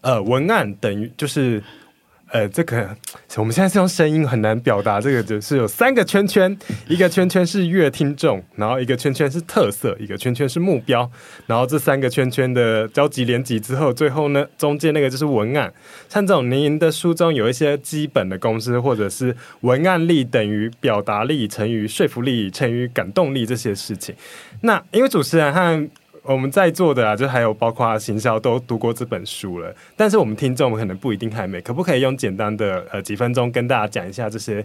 [0.00, 1.62] 呃，文案等于就是。
[2.34, 2.88] 呃，这个
[3.36, 11.08] 我们现在是用声音很难表达，这个就是有三个圈圈，一个圈圈是乐听众，然后一个圈圈是特色，一个圈圈是目标，
[11.46, 15.72] 然后这三个圈圈的交集连集之后，最后呢，中间那个就是文案。
[16.08, 24.12] 像这种您的书中有一些基本的公式，或者是文案力等于表达力乘以说服力乘以感动力这些事情。
[24.62, 25.88] 那因为主持人和
[26.24, 34.64] 我们在座的啊，就还有包括行销都读过这本书了，但是我们听众可能不一定还没，可不可以用简单的呃几分钟跟大家讲一下这些，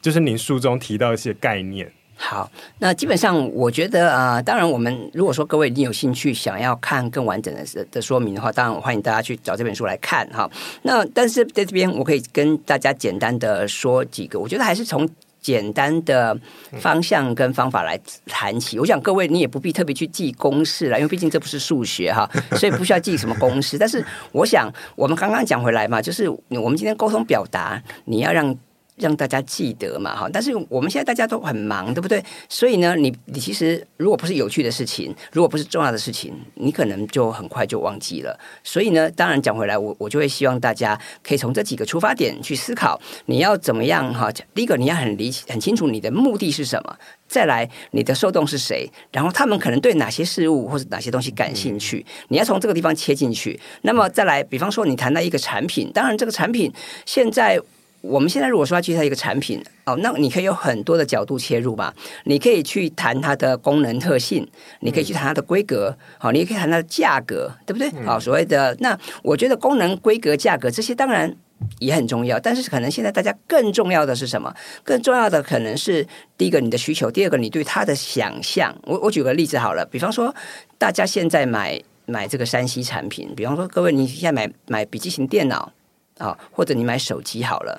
[0.00, 1.90] 就是您书中提到一些概念？
[2.14, 10.48] 好，那基本上我觉得啊、当然我们如果说各位你有兴趣想要看更完整的的说明的话，当然我欢迎大家去找这本书来看哈。
[10.82, 15.08] 那但是在这边我可以跟大家简单的说几个，我觉得还是从。
[15.40, 16.38] 简单的
[16.78, 23.78] 方向跟方法来谈起，我想各位你也不必特别去记公式了，因为毕竟这不是数学哈， 所以不需要记什么公式。
[23.78, 28.54] 但是我想我们刚刚讲回来嘛，就是我们今天沟通表达，你要让
[29.00, 30.28] 让大家记得嘛，哈。
[30.32, 32.22] 但是我们现在大家都很忙，对不对？
[32.48, 38.38] 所以呢，你你其实如果不是有趣的事情，如果不是重要的事情，你可能就很快就忘记了。
[38.62, 44.30] 所以呢，当然讲回来，我我就会希望大家可以从这几个出发点去思考，你要怎么样哈。
[44.54, 46.96] 第一个，你要很理很清楚你的目的是什么。
[47.26, 48.90] 再来，你的受众是谁？
[49.12, 52.04] 然后他们可能对哪些事物或者哪些东西感兴趣？
[52.28, 53.58] 你要从这个地方切进去。
[53.82, 56.72] 那么再来，比方说你谈到一个产品，当然这个产品
[57.06, 57.60] 现在
[58.00, 61.94] 我们现在如果说要介绍一个产品哦，那你可以有很多的角度切入吧。
[62.24, 64.46] 你可以去谈它的功能特性，
[64.80, 67.90] 你可以去谈它的规格，好，你也可以谈它的价格，对不对？
[68.04, 71.36] 好，所谓的那我觉得功能、规格、价格这些当然。
[71.78, 74.50] 也很重要，但是可能现在大家更重要的是什么？
[74.82, 76.06] 更重要的可能是
[76.38, 78.74] 第一个你的需求，第二个你对它的想象。
[78.84, 80.34] 我我举个例子好了，比方说
[80.78, 85.70] 大家现在买买这个山西产品，比方说各位你现在买买笔记型电脑
[86.16, 87.78] 啊，或者你买手机好了，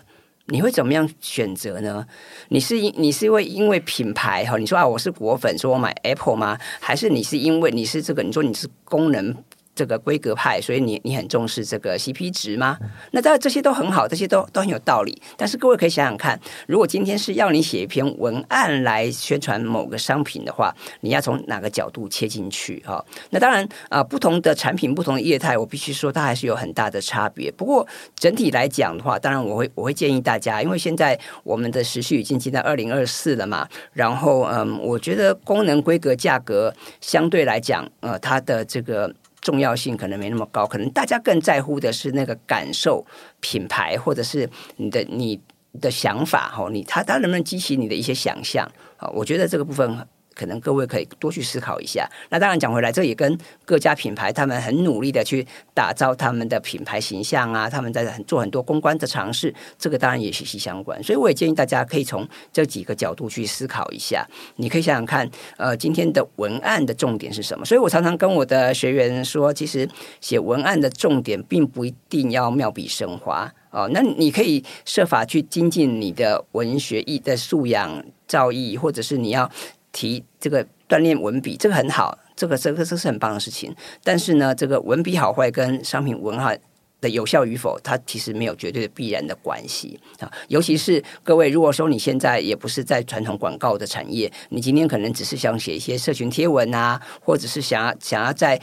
[0.52, 2.06] 你会怎么样选择呢？
[2.50, 4.58] 你是因你是因为因为品牌哈？
[4.58, 6.58] 你说啊，我是果粉，说我买 Apple 吗？
[6.80, 8.22] 还是你是因为你是这个？
[8.22, 9.36] 你说你是功能？
[9.74, 12.78] 这个规格派，所以你你很重视这个 CP 值吗？
[13.12, 15.22] 那当然这些都很好，这些都都很有道理。
[15.38, 22.82] 但是各位可以想想看，如果今天是要你写一篇文案来宣传某个商品的话，你要从哪个角度切进去？
[22.86, 27.50] 哈，那当然啊，不同的产品、不同的业态，我必须说它还是有很大的差别。
[27.52, 33.68] 不过整体来讲的话，当然我会我会建议大家，因为现在我们的时序已经进到二零二四了嘛。
[33.94, 39.14] 然后嗯，我觉得功能、规格、价格相对来讲，呃，它的这个。
[39.42, 43.06] 重要性可能没那么高，可能大家更在乎的是那个感受、
[43.40, 45.42] 品牌，或者是你的你
[45.82, 48.66] 的想法哈，你它它能不能激起你的一些想象
[48.98, 49.10] 啊？
[49.10, 50.08] 我觉得这个部分。
[50.34, 52.10] 可能各位可以多去思考一下。
[52.30, 61.02] 那当然讲回来，这也跟各家品牌他们很努力的去打造他们的品牌形象啊，他们在做很多公关的尝试，这个当然也息息相关。
[61.04, 64.26] 所以我也建议大家可以从这几个角度去思考一下。
[64.56, 67.66] 你可以想想看，呃，今天的文案的重点是什么？
[67.66, 69.88] 所以我常常跟我的学员说，其实
[70.20, 73.90] 写文案的重点并不一定要妙笔生花哦。
[73.94, 79.52] 那你可以设法去精进你的文学艺的素养造诣，或者是你要。
[79.92, 83.76] 提这个锻炼文笔，这个很好，这个这个这是很棒的事情。
[84.04, 86.56] 但是呢，这个文笔好坏跟商品文化
[87.00, 90.32] 的有效与否，它其实没有绝对的必然的关系啊。
[90.48, 98.60] 尤其是各位，如果说你现在也不是在传统广告的产业，你今天可能只是想写一些社群贴文啊，或者是想要想要在。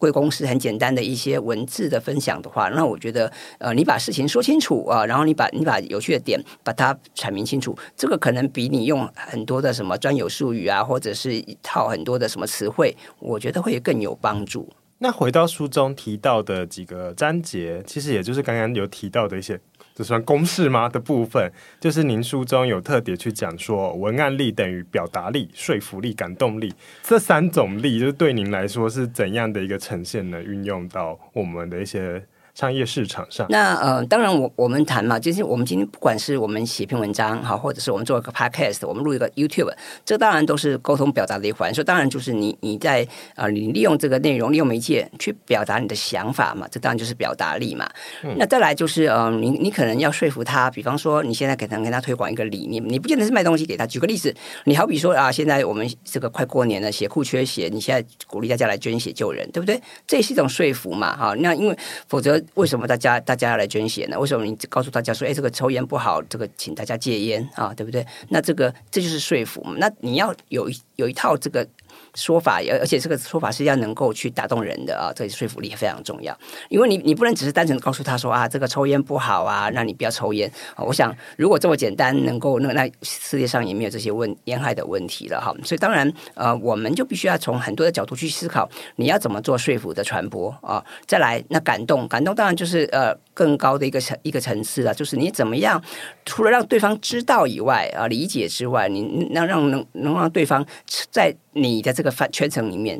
[0.00, 14.66] 贵公司很简单的一些文字的分享的话，那我觉得，呃，你把事情说清楚啊，然后你把你把有趣的点把它阐明清楚，这个可能比你用很多的什么专有术语啊，或者是一套很多的什么词汇，我觉得会更有帮助。
[14.98, 19.60] 那回到书中提到的几个章节，其实也就是刚刚有提到的一些。
[19.94, 20.88] 这算公式吗？
[20.88, 26.72] 的部分就是您书中有特别去讲说，文案力等于表达力、说服力、感动力
[27.02, 30.42] 这三种力，就是对您来说是怎样的一个呈现呢？
[30.42, 32.24] 运用到我们的一些。
[32.60, 39.72] 商业市场上，那呃，当然我我们谈嘛，就是我们今天不管是我们写篇文章哈，或者是我们做一个 podcast，我们录一个 YouTube，
[40.04, 41.72] 这当然都是沟通表达的一环。
[41.72, 43.02] 所以当然就是你你在
[43.34, 47.88] 啊、呃，你利用这个内容，利用媒介去表达你的想法嘛，这当然就是表达力嘛。
[48.24, 53.86] 嗯、那再来就是呃，你你可能要说服他，比方说你现在可能跟他推广一个理念，你不见得是卖东西给他。
[53.86, 59.80] 举个例子，你好比说啊，现在我们这个快过年了，血库缺血，你现在鼓励大家来捐血救人，对不对？
[60.06, 61.34] 这也是一种说服嘛，哈。
[61.38, 61.74] 那因为
[62.06, 62.38] 否则。
[62.54, 64.18] 为什么大家大家要来捐血呢？
[64.18, 68.06] 为什么你告诉大家说，哎，这个抽烟不好，这个请大家戒烟啊，对不对？
[68.28, 69.64] 那这个这就是说服。
[69.76, 71.66] 那你要有一有一套这个。
[72.14, 76.36] 说法，而而且这个说法是要能够去打动人的啊，这个说服力非常重要。
[76.68, 80.50] 因为你你不能只是单纯的告诉他说啊，这个抽烟不好啊，那你不要抽烟。
[80.76, 85.54] 我想如果这么简单，能够那那世界上也没有这些问烟害的问题了哈。
[85.64, 90.84] 所以当然呃，我们就必须要从很多的角度去思考，你要怎么做说服的传播啊。
[91.06, 95.82] 再来那感动，感动当然就是呃更高的一个层一个层次了，就是你怎么样
[96.24, 100.66] 除了让对方知道以外啊，理解之外，你能让能能让对方
[101.10, 101.34] 在。
[101.52, 102.98] 你的这个圈层里面，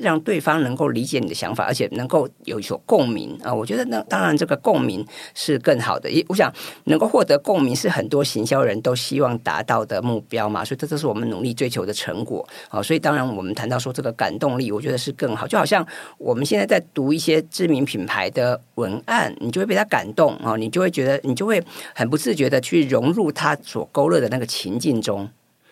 [0.00, 3.54] 让对方能够理解你的想法，而且能够有所共鸣啊！
[3.54, 6.10] 我觉得那当然这个共鸣是更好的。
[6.10, 6.52] 也我想
[6.84, 12.82] 能够获得共鸣是很多行销人都希望达到的目标嘛，所以这都是我们努力追求的成果啊！
[12.82, 15.46] 所以当然我们谈到说这个感动力，我觉得是更好。
[15.46, 15.86] 就好像
[16.18, 20.56] 我们现在在读一些知名品牌的文案，你就会被他感动啊！
[20.56, 21.62] 你就会觉得你就会
[21.94, 25.30] 很不自觉的去融入他所勾勒的那个情境中。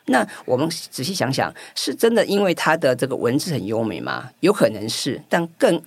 [0.08, 4.30] 那我们仔细想想，是真的因为他的这个文字很优美吗？
[4.40, 5.80] 有可能是，但更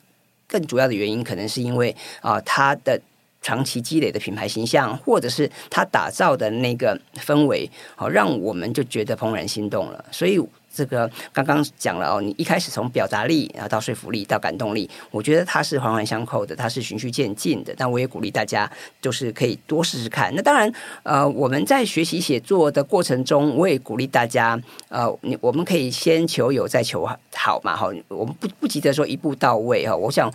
[0.47, 2.99] 更主要的原因，可能是因为啊，他的
[3.41, 10.05] 长期积累的品牌形象，或者是他打造的那个氛围，好，让我们就觉得怦然心动了。
[10.11, 10.39] 所以
[10.73, 17.73] 这个刚刚讲了哦，你一开始从表达力，然后到说服力，到感动力，我觉得它是环环相扣的，它是循序渐进的。
[17.77, 20.33] 但我也鼓励大家，就是可以多试试看。
[20.35, 20.71] 那当然，
[21.03, 24.59] 呃，我们在学习写作的过程中，我也鼓励大家，
[24.89, 29.95] 呃，你我们可以先求有，再求好嘛，哈，我们不不急着说一步到位哈。
[29.95, 30.31] 我想。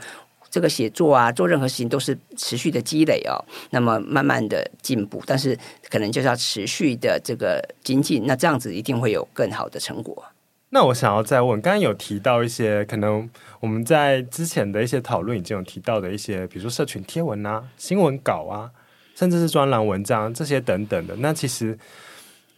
[0.57, 3.37] 这个写作啊，做任何事情都是持续的积累哦，
[3.69, 5.55] 那么慢慢的进步，但是
[5.91, 10.25] 可能就是要持续的这个精进，那这样子一定会有更好的成果。
[10.71, 13.29] 那我想要再问，刚刚有提到一些可能
[13.61, 18.71] 我们在之前的一些讨论已经有提到的一些，比如说社群贴文啊、新闻稿啊，
[19.15, 21.79] 甚至是专栏文章这些等等的，那其实。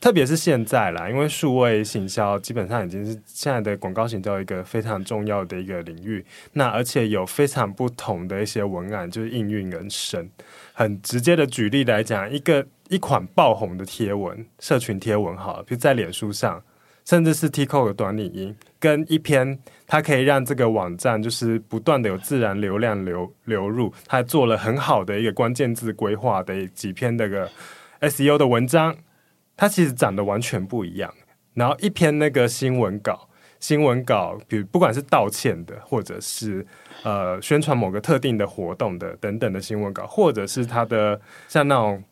[0.00, 6.24] 特别是现在啦，因为数位行销基本上已经是现在的广告行销一个非常重要的一个领域。
[6.52, 10.30] 那而且有非常不同的一些文案，就是应运而生。
[10.72, 16.62] 很直接的举例来讲，一个一款爆红的贴文，社群贴文好了，比如在脸书上，
[17.04, 27.50] 甚至是 TikTok 的短影音，跟一篇它可以让这个网站就是不断的有自然流量流流入，它做了很好的一个关键字规划的几篇那个
[28.02, 28.94] SEO 的文章。
[29.58, 31.12] 它其实长得完全不一样，
[31.54, 33.28] 然后一篇那个新闻稿，
[33.58, 36.64] 新闻稿，比如不管是道歉的，或者是
[37.02, 42.04] 呃宣传某个特定的活动的等等的新闻稿，或者是他的像那种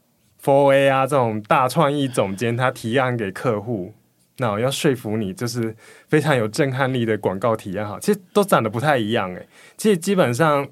[0.43, 3.95] 4A 啊这种大创意总监他提案给客户，
[4.39, 5.77] 那我要说服你，就是
[6.09, 9.49] 非常有震撼力的广告提案哈，其实都长得不太一样诶。
[9.77, 10.69] 其实基本上。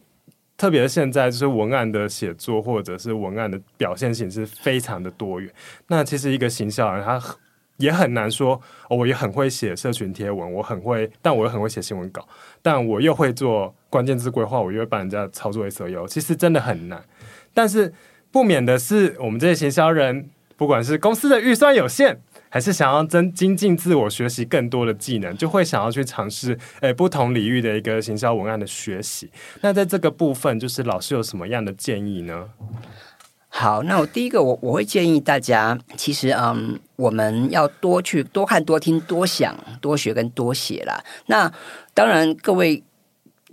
[0.57, 5.52] 特别是现在，就是文案的写作或者是文案的表现形式非常的多元。
[5.88, 7.20] 那其实一个行销人，他
[7.78, 12.26] 也很难说，哦，我也很会写社群贴文，我很会，但我又很会写新闻稿，
[12.62, 17.05] 但我又会做关键字规划，我又会帮人家操作 SEO，其实真的很难。
[17.52, 17.92] 但是
[18.30, 22.20] 不免的是，我们这些行销人，不管是公司的预算有限。
[22.55, 29.28] 还是想要增精进自我，学习更多的技能，就会想要去尝试诶不同领域的一个行销文案的学习。
[29.61, 32.48] 那在这个部分，就是老师有什么样的建议呢？
[33.48, 41.02] 好，那我第一个我我会建议大家，其实嗯，我们要多去多看、多听、多想、多学跟多写啦。
[41.26, 41.52] 那
[41.92, 42.84] 当然，各位。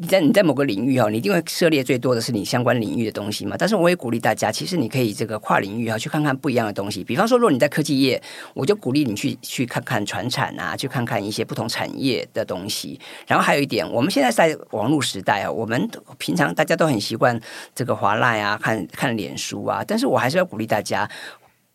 [0.01, 3.55] 你在你在某个领域哈，你一定会涉猎最多的是你相关领域的东西嘛。
[3.55, 7.03] 但是我也鼓励大家，其实你可以这个跨领域啊，去看看不一样的东西。
[7.03, 8.19] 比方说，如果你在科技业，
[8.55, 12.99] 我就鼓励你去去看看传产啊，去看看一些不同产业的东西。
[13.27, 15.87] 然后还有一点，我们现在在网络时代啊，我们
[16.17, 17.39] 平常大家都很习惯
[17.75, 21.07] 这个滑赖啊，看看脸书啊，但是我还是要鼓励大家。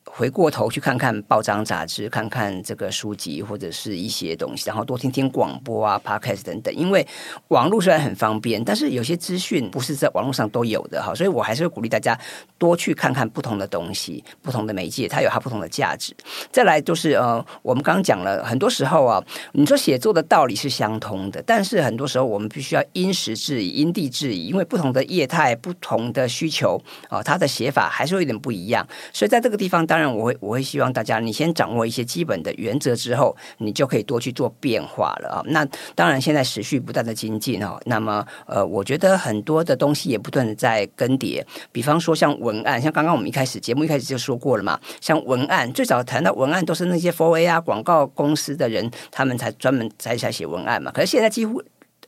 [0.07, 6.74] 回过头去看看报章杂志，看看这个书籍或者是一些东西，然后多听听广播啊、Podcast 等等。
[6.74, 7.07] 因为
[7.48, 12.18] 网络虽然很方便，但是有些资讯不是在网络上都有的哈，所以我还是会鼓励大家
[12.57, 16.14] 多去看看不同的东西、不同的媒介，它有它不同的价值。
[16.50, 26.80] 再来就是呃，我们刚刚讲了很多时候啊，你说写作的道理是相通的，但是很多时候我们必须要因时制宜、因地制宜，因为不同的业态、不同的需求
[27.11, 28.86] 啊，它的写法还是会有点不一样。
[29.12, 30.07] 所以在这个地方，当当然。
[30.16, 35.42] 我会我会希望大家，你先掌握一些基本的原则之后，你就可以多去做变化了啊。
[35.47, 37.78] 那当然，现在持续不断的精进哦。
[37.84, 41.44] 那么呃，我觉得很多的东西也不断的在更迭。
[41.72, 44.78] 比方说像文案，像刚刚我们一开始节目一开始就说过了嘛。
[45.01, 50.90] 像文案，最早谈到文案都是那些 f o r A 啊广告公司的人，他们才专门在在写文案嘛。
[50.92, 51.62] 可是现在几乎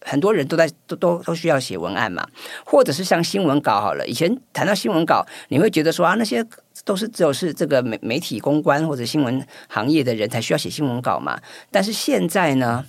[0.08, 2.26] 很多人都在都都都需要写文案嘛，
[2.64, 4.06] 或者是像新闻稿好了。
[4.06, 6.44] 以前谈到新闻稿，你会觉得说啊那些。
[6.84, 11.36] 都是只有是这个媒媒体公关或者新闻行业的人才需要写新闻稿嘛？
[11.72, 12.86] 但是现在呢，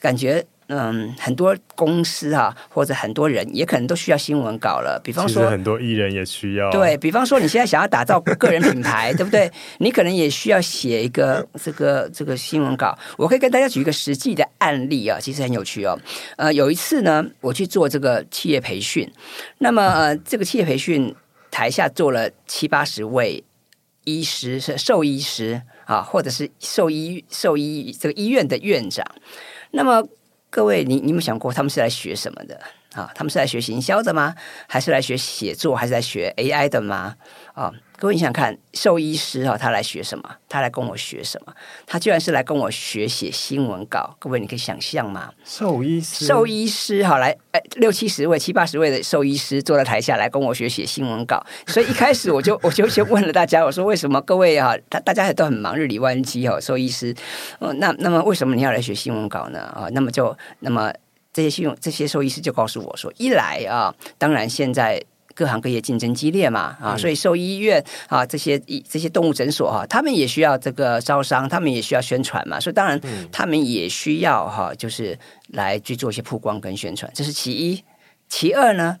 [0.00, 5.00] 感觉嗯，很多公司啊，或者很多人也可能都需要新闻稿了。
[5.04, 6.70] 比方说，很多艺人也需要。
[6.70, 9.50] 对，比方说，你现在想要打造个人品牌，对不对？
[9.78, 12.98] 你可能也需要写一个这个这个新闻稿。
[13.16, 15.98] 我可以跟大家举一个实际的案例啊，其实很有趣哦。
[16.36, 19.10] 呃，有一次呢，我去做这个企业培训，
[19.58, 21.14] 那么呃，这个企业培训。
[21.50, 23.44] 台下坐了七八十位
[24.02, 29.06] 医师，是兽医师啊，或者是兽医兽医这个医院的院长。
[29.70, 30.02] 那么
[30.54, 32.54] 各位，你你有想过他们是来学什么的
[32.94, 33.10] 啊？
[33.12, 34.36] 他们是来学行销的吗？
[34.68, 35.74] 还是来学写作？
[35.74, 37.16] 还是来学 AI 的吗？
[37.54, 37.72] 啊？
[37.96, 40.28] 各位，你想看兽医师哈，他来学什么？
[40.48, 41.54] 他来跟我学什么？
[41.86, 44.14] 他居然是来跟我学写新闻稿。
[44.18, 45.32] 各位，你可以想象吗？
[45.44, 51.44] 兽医师，兽医师哈，来，哎，六七十位、七八十位的兽医师坐在台下来跟我学写新闻稿。
[51.68, 57.14] 所以一开始我就 我就先问了大家，我说为什么各位哈，大大家都很忙，日理万机哈，兽医师，
[57.60, 59.60] 那那么为什么你要来学新闻稿呢？
[59.60, 60.92] 啊，那么就那么
[61.32, 65.00] 这些新闻这些兽医师就告诉我说，一来啊，当然现在。
[65.34, 68.58] 各行各业竞争激烈嘛，啊，所以兽医院啊这些
[68.88, 73.00] 这些动物诊所啊，他们也需要这个招商，他们也需要宣传嘛，所以当然
[73.32, 75.18] 他们也需要哈，就是
[75.48, 77.82] 来去做一些曝光跟宣传，这是其一。
[78.26, 78.96] 其二呢，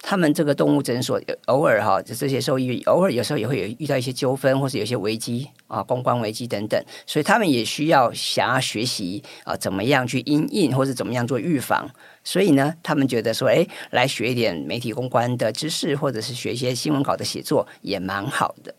[0.00, 11.90] 他们这个动物诊所偶尔哈，就这些兽医偶尔有时候也会有遇到一些纠纷，或是有些危机啊，公关危机等等，所以他们也需要想要学习啊，怎么样去因应，或是怎么样做预防。
[12.22, 18.74] 所以呢，他们觉得说，哎，来学一点媒体公关的知识，或者是学一些新闻稿的写作，也蛮好的。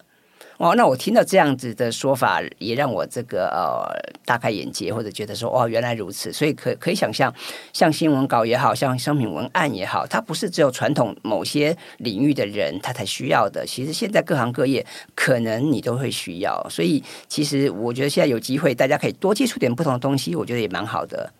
[0.57, 6.31] 哦，那我听到这样子的说法，也让我这个呃大开眼界，或者觉得说，哦，原来如此。
[6.31, 7.33] 所以可可以想象，
[7.73, 13.65] 像新闻稿也好，像商品文案也好，它不是只有传统某些领域的人他才需要的。
[13.65, 14.85] 其实现在各行各业
[15.15, 16.63] 可能你都会需要。
[16.69, 21.33] 所以其实我觉得现在有机会，大家可以多接触点不同的东西，我觉得也蛮好的。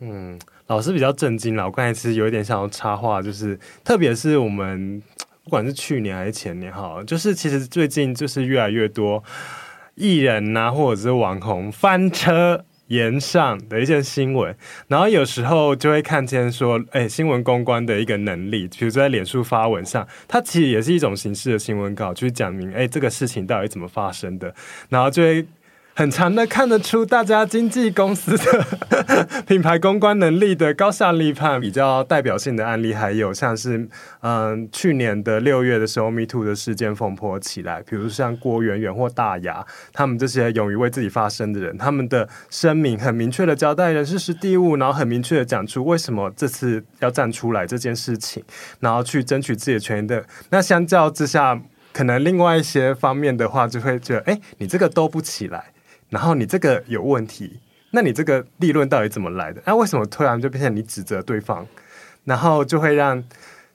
[0.00, 0.36] 嗯，
[0.66, 1.64] 老师比较震惊了。
[1.64, 5.02] 我刚才其实有一点想要插话，就是特别是我们。
[5.44, 9.22] 不管是去年还是前年，哈，就是其实最近就是越来越多
[9.94, 14.56] 艺人呐、或者是网红翻车炎上的一些新闻，
[14.88, 24.52] 然后有时候就会看见说，哎、新闻公关的一个能力，比如说在脸书发文上，它其实也是一种形式的新闻稿，去讲明，哎、这个事情到底怎么发生的，
[24.88, 25.46] 然后就会。
[25.98, 28.66] 很常的看得出大家经纪公司的
[29.48, 31.58] 品牌公关能力的高下立判。
[31.58, 33.88] 比较代表性的案例还有像是，
[34.20, 48.44] 嗯，去年的六月的时候，Me Too 的事件风波起来，比如像郭圆圆或大牙，他们这些勇于为自己发声的人，他们的声明很明确的交代人事时地物，然后很明确的讲出为什么这次要站出来这件事情，
[48.80, 50.22] 然后去争取自己的权益的。
[50.50, 51.58] 那相较之下，
[51.94, 55.72] 可能另外一些方面的话，就会觉得，哎，你这个都不起来。
[56.08, 59.62] 然后你这个有问题，那你这个利润到底怎么来的？
[59.64, 61.66] 那、啊、为什么突然就变成你指责对方？
[62.24, 63.22] 然后就会让，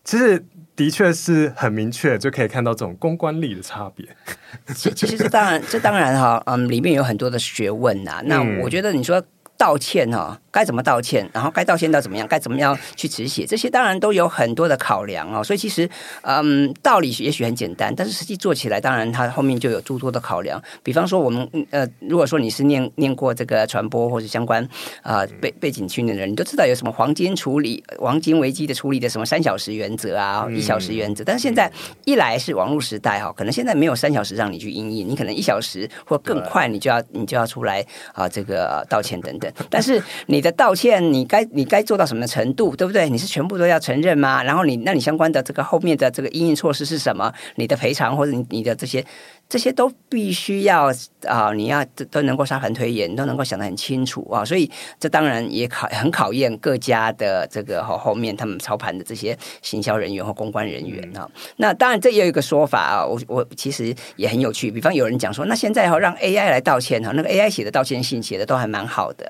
[0.03, 0.43] 其实
[0.75, 4.05] 的确是很明确，就可以看到这种公关力的差别。
[4.75, 8.21] 其实这当然，这当然哈，嗯，里面有很多的学问呐。
[8.25, 9.23] 那我觉得你说
[9.57, 10.39] 道歉哈。
[10.51, 15.41] 该怎么道歉，然后该道歉到怎么样，该怎么样去止血，这些当然都有很多的考量哦。
[15.41, 15.89] 所以其实，
[16.23, 20.61] 嗯，道理也许很简单，但是实际做起来，当然它后面就有诸多的考量。
[20.83, 24.61] 比方说，我们呃，如果说你是念念过这个传播或者相关
[25.01, 31.23] 啊、呃、背背景训练的人，你都知道有什么黄金处理、黄金危机的处理的什么三小时原则啊、一小时原则。
[31.23, 31.71] 但是现在
[32.03, 39.49] 一来是网络时代哈，可能现在没有三小时让你去应应，你可能一小时或更快，你就要你就要出来啊这个道歉等等。
[39.69, 40.40] 但是你。
[40.41, 43.07] 你的道歉，你该你该做到什么程度，对不对？
[43.07, 44.41] 你是全部都要承认吗？
[44.41, 47.31] 然后你，那你相关的这个后面的这个应应措施是什么？
[47.57, 49.05] 你的赔偿或者你你的这些。
[49.51, 50.89] 这些都必须要
[51.27, 61.29] 啊，你要都都能够沙盘推演，都能够想得很清楚啊，所以这当然也考很考验各家的这个后后面他们操盘的这些行销人员或公关人员啊。
[61.57, 69.29] 那当然这也有一个说法啊，我我其实也很有趣，比方有人讲说，那现在哈让 AI 来道歉哈，那个 AI 写的道歉信写的都还蛮好的。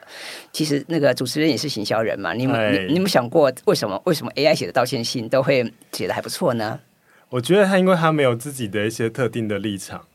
[0.52, 6.80] 其实那个主持人也是行销人嘛，你们你你有没有想过为什么为什么 AI 写的道歉信都会写的还不错呢？
[7.30, 10.06] 我觉得他因为他没有自己的一些特定的立场。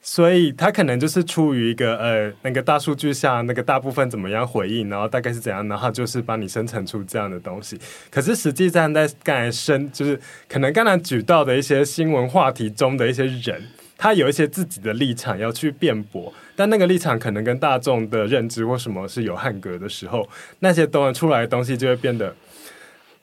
[0.00, 7.78] 所以他可能就是出于一个呃那个大数据下那个大部分怎么样回应，然后大概是怎样，然后就是帮你生成出这样的东西。
[8.10, 10.18] 可是实际上在刚才生就是
[10.48, 13.62] 可能刚才举到的一些新闻话题中的一些人，
[13.98, 20.26] 他有一些自己的立场要去辩驳，但那个立场可能跟大众的认知或什么是有捍格的时候，
[20.60, 22.34] 那些东西出来的东西就会变得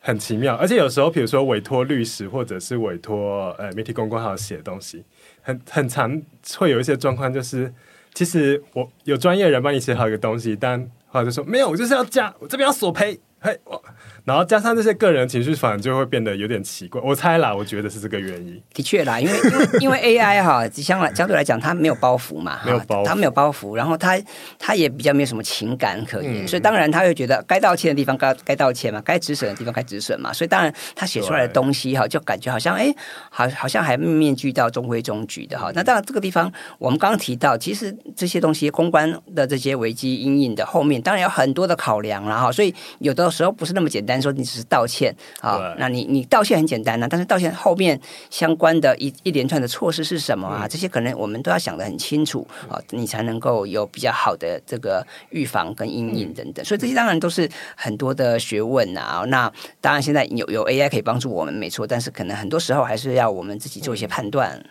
[0.02, 0.54] 很奇妙。
[0.56, 5.04] 而且有时候，比如说委托律师或者是委托呃媒体公关号写东西。
[5.46, 6.22] 很很常
[6.58, 7.72] 会有一些状况，就是
[8.14, 13.82] 其实我有专业人帮你写好一个东西，但后来就说没有，我就是要加，我这边要索赔，嘿，我。
[14.26, 17.00] 然后加上这些个人情绪，反而就会变得有点奇怪。
[17.04, 18.62] 我猜啦，我觉得是这个原因。
[18.74, 24.20] 的确啦，因为 因为因为 AI 哈，相来相对来讲，它没有包袱嘛，没有包袱，它没有包袱，然后它
[24.58, 30.34] 它也比较没有什么情感可言，嗯、所以当然他会觉得该道歉的地方该该道歉嘛，该止损的地方该止损嘛。
[30.34, 32.92] 所以当然他写出来的东西哈，就感觉好像哎，
[33.30, 35.72] 好好像还面面俱到、中规中矩的哈。
[35.76, 42.52] 那当然这个地方我们刚刚提到，其实这些东西公关的这些危机阴影的后面，当然有很多的考量了哈。
[42.52, 45.16] 所以有的时候不是那么简单，说你只是道歉。
[45.42, 48.00] 啊，那你你道歉很简单呢、啊，但是道歉后面
[48.30, 50.68] 相关的一一连串的措施是什么啊？
[50.68, 56.64] 这些可能我们都要想得很清楚啊，你才能够有比较好的这个预防跟阴影等等。
[56.66, 59.24] 所以这些当然都是很多的学问啊。
[59.28, 59.52] 那
[59.82, 64.64] 当然现在有有 AI 可以帮助我们没错，但是可能很多时候还是要我们自己做一些判断。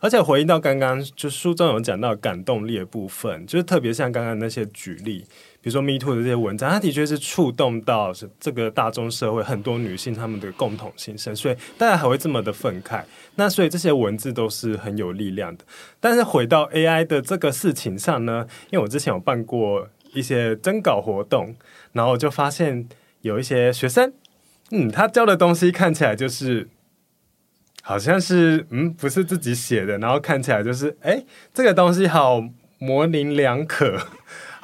[0.00, 5.24] 而且回应到刚刚就书中有讲到感动力的部分，就是特别像刚刚那些举例。
[5.64, 13.02] 比如说 Me Too 的这些文章，它的确是触动到是这个大众社会很多女性她们的共同心声，所以大家还会这么的愤慨。
[13.36, 15.64] 那所以这些文字都是很有力量的。
[16.00, 21.56] 但是回到 AI 的这个事情上呢，因为我之前有办过一些征稿活动，
[21.92, 22.86] 然后就发现
[23.22, 24.12] 有一些学生，
[24.70, 26.68] 嗯，他教的东西看起来就是
[27.80, 32.42] 好像是嗯不是自己写的，然后看起来就是哎这个东西好
[32.78, 33.98] 模棱两可。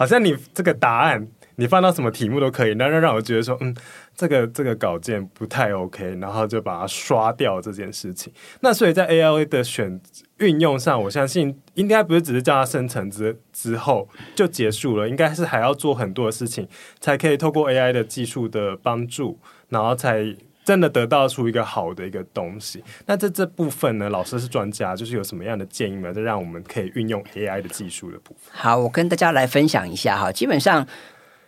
[0.00, 3.76] 好像你这个答案，你放到什么题目都可以，那让让我觉得说，嗯，
[4.16, 8.32] 这个这个稿件不太 OK，然后就把它刷掉这件事情。
[8.60, 10.00] 那所以在 AI 的选
[10.38, 16.66] 运用上，我相信应该不是只是叫它生成之之后就结束了，应该是还要做很多的事情，
[16.98, 19.38] 才可以透过 AI 的技术的帮助，
[19.68, 20.34] 然后才。
[20.70, 26.12] 真的得到出一个好的一个东西，那这这部分呢，老师是专家，就是有什么样的建议吗？
[26.12, 28.52] 就让我们可以运用 AI 的技术的部分。
[28.52, 30.30] 好，我跟大家来分享一下哈。
[30.30, 30.86] 基本上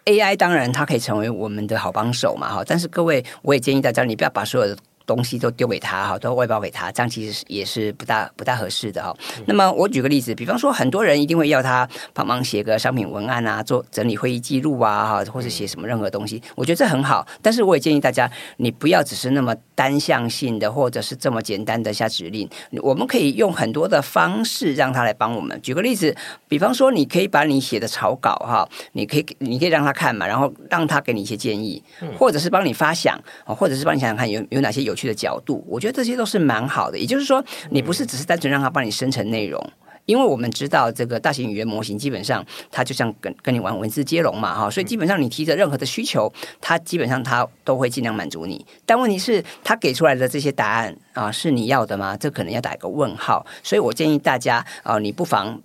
[0.06, 4.76] AI 当然它可以成为我们的好帮手嘛哈，但是各位我也建议大家，你不要把所有的。
[5.07, 9.14] 东西都丢给他哈，都外包给他，这样其实也是不大不大合适的哈。
[9.46, 17.26] 那么我举个例子，比方说很多人一定会要他帮忙写个商品文案啊，做整理会议记录啊哈，或者写什么任何东西，我觉得这很好。
[17.40, 22.48] 但是我也建议大家，你不要只是那么单向性的，或者是这么简单的下指令。
[22.82, 25.61] 我们可以用很多的方式让他来帮我们。
[25.62, 26.14] 举个例子，
[26.48, 31.82] 比方说你可以把你写的草稿哈，你可以你可以让他看嘛，然后让他给你一些建议，
[32.18, 36.99] 或者是帮你发想，或者是帮你想想看有有哪些有趣的角度，我觉得这些都是蛮好的。
[36.99, 39.61] 也就是说，你不是只是单纯让它帮你生成内容，
[40.07, 48.64] 因为我们知道这个大型语言模型基本上它就像跟跟你玩文字接龙嘛，哈，所以基本上你提着任何的需求，它基本上它都会尽量满足你。
[48.84, 52.16] 但问题是，它给出来的这些答案啊，是你要的吗？
[52.16, 53.45] 这可能要打一个问号。
[53.62, 55.61] 所以我建议大家啊，你不妨。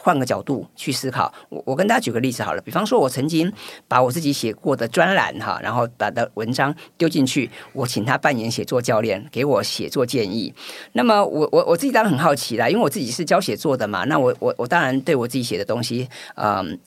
[0.00, 3.52] 换个角度去思考，我我跟大家举个例子好了，比方说，我曾经
[3.86, 10.54] 把我自己写过的专栏哈，然后把的文章丢进去，我请他扮演写作教练，给我写作建议。
[10.92, 16.78] 那么我我我自己当然很好奇啦，因为我自己是教写作的嘛，那我我我当然对我自己写的东西，嗯。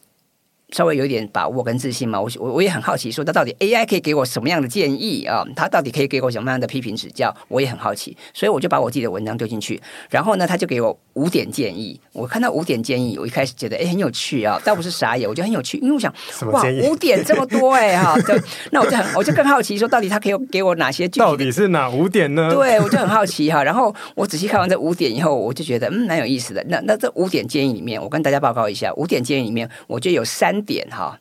[0.71, 5.45] 稍微有点把握跟自信嘛，我我我也很好奇，说他到底 AI 可以给我什么样的建议啊？
[5.55, 7.35] 他到底可以给我什么样的批评指教？
[7.49, 11.99] 我也很好奇，所以我就把我自己的文章丢进去，然后呢，他就给我五点建议。
[12.13, 16.13] 我看到五点建议，我一开始觉得哎很有趣啊，倒不是傻眼，我觉得很有趣，因为我想
[16.51, 18.33] 哇五点这么多哎哈，就
[18.71, 21.19] 那我就很我就更好奇说，到底他可以给我哪些具体？
[21.19, 22.49] 到底是哪五点呢？
[22.53, 23.61] 对，我就很好奇哈。
[23.61, 26.63] 然后我仔细看完这五点以后，我就觉得嗯蛮有意思的。
[26.69, 30.60] 那那这五点建议里面，我跟大家报告一下，五点建议里面，我觉得有三。
[30.61, 31.20] 点哈。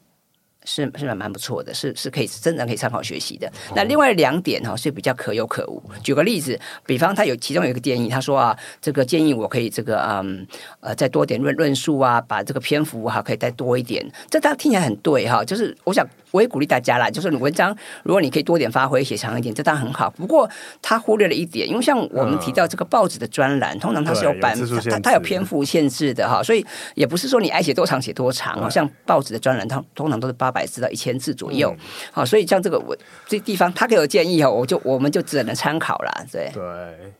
[0.70, 3.50] 是是蛮蛮不错的，是是可以真的可以参考学习的。
[3.74, 5.82] 那另外两点哈是比较可有可无。
[6.02, 10.46] 举个例子，比方他有其中有一个建议，他说啊，这个建议我可以这个嗯
[10.78, 14.08] 呃再多点论论述啊，把这个篇幅哈可以再多一点。
[14.30, 16.06] 这大家听起来很对哈，就是我想。
[16.32, 20.08] 我也鼓励大家啦，就是你文章，如果你可以多点发挥，写长一点，这当然很好。
[20.10, 20.48] 不过
[20.80, 24.56] 他忽略了一点，因为像我们提到这个报纸的专栏，嗯、通常它是有版，
[24.88, 26.64] 它它有篇幅限制的哈，所以
[26.94, 28.70] 也不是说你爱写多长写多长。
[28.70, 31.74] 像报纸的专栏，它通常都是八百字到一千字左右。
[32.12, 32.96] 好、嗯，所以像这个我
[33.26, 36.26] 这地方，他给我建议哈，我就我们就只能参考了。
[36.30, 37.14] 对，对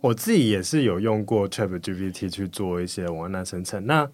[0.00, 3.86] 我自己也是有用过 ChatGPT 去做一些文案生成。
[3.86, 4.08] 那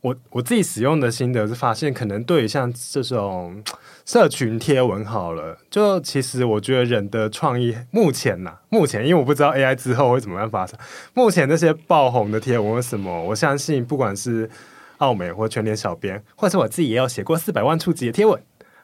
[0.00, 3.62] 我我自己使用的心得是发现，可能对于像这种
[4.06, 10.78] 社群贴文好了，就其实我觉得人的创意目前呐，目前因为我不知道 AI 之后会怎么样发展，
[11.14, 13.24] 目前那些爆红的贴文什么？
[13.24, 14.48] 我相信不管是
[14.98, 18.40] 澳美或全联小编，或者我自己也有写过四百万触及的贴文。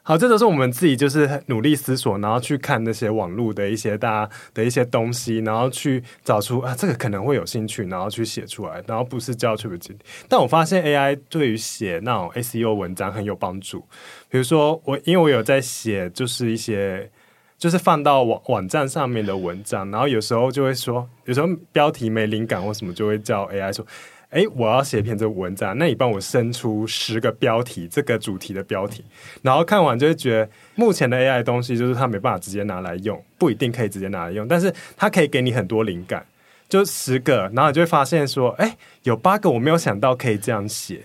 [0.06, 9.96] 好，这都是我们自己就是努力思索，然后去看那些网络的一些大家的一些东西，然后去找出啊，这个可能会有兴趣，然后去写出来，然后不是教 ChatGPT。
[10.28, 13.80] 但我发现 AI 对于写那种 SEO 文章很有帮助。
[14.28, 17.10] 比如说我，因为我有在写，就是一些
[17.56, 23.86] 就是放到网网站上面的文章，然后有时候就会说，有时候标题没灵感或什么，就会叫 AI 说。
[24.34, 29.04] 哎，我要写一篇这个文章，那你帮我生出十个标题，这个主题的标题，
[29.42, 36.26] 然后看完就会觉得，目前的 AI 东西就是它没办法直接拿来用，不一定可以直接拿来用，但是它可以给你很多灵感，
[36.68, 41.02] 就十个，然后你就会发现说，哎，有八个我没有想到可以这样写，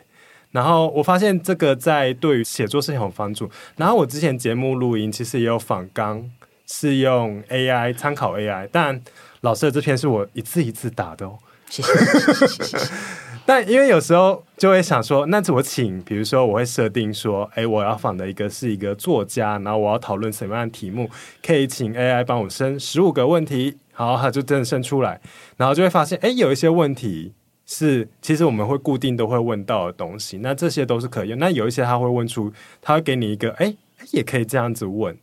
[0.49, 3.47] 然后我发现这个在对于写作是很有帮助。
[3.77, 6.27] 然后我之前节目录音其实也有仿纲，
[6.65, 8.99] 是用 AI 参考 AI，但
[9.41, 11.37] 老师的这篇是我一字一字打的哦。
[11.69, 11.81] 谢
[12.47, 12.77] 谢，
[13.45, 21.09] 但因为有时候就会想说，那我请，比如说我会设定说，哎，我要访的一个是一个作家，然后我要讨论什么样的题目，
[21.45, 23.77] 可以请 AI 帮我生十五个问题。
[23.99, 25.19] 然后他就真的生出来，
[25.57, 27.33] 然后就会发现，哎，有一些问题
[27.65, 31.37] 是其实我们会固定都会问到的东西，那这些都是可以用。
[31.37, 32.49] 那有一些他会问出，
[32.81, 33.75] 他会给你一个，哎，
[34.11, 35.17] 也可以这样子问。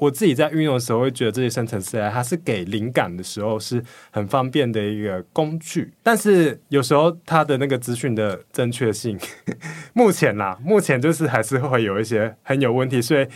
[0.00, 9.18] 我自己在运用的时候，会觉得这些生成式 AI 它是给灵感的时候是很方便的一个工具，但是有时候它的那个资讯的正确性，
[9.92, 13.26] 目前啦，目前就是还是会有一些很有问题，所以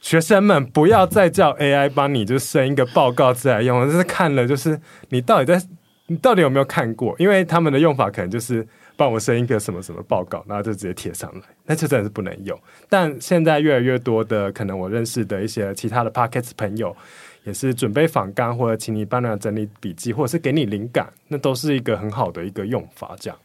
[0.00, 5.66] 学生们不要再叫 AI 帮你就生一个报告出来用，就是看了就是你到底在
[6.06, 7.16] 你到底有没有看过？
[7.18, 8.66] 因为他们的用法可能就是。
[9.00, 12.60] 帮我生一个什么什么报告，然后就直接贴上来，那就真的是不能用。
[12.86, 16.94] 但现在越来越多的可能我认识的一些其他的 pockets 朋友，
[17.44, 23.16] 也是准备访纲或者请你帮他整理笔记，或者是给你灵感，那都是一个很好的一个用法。
[23.18, 23.38] 这样。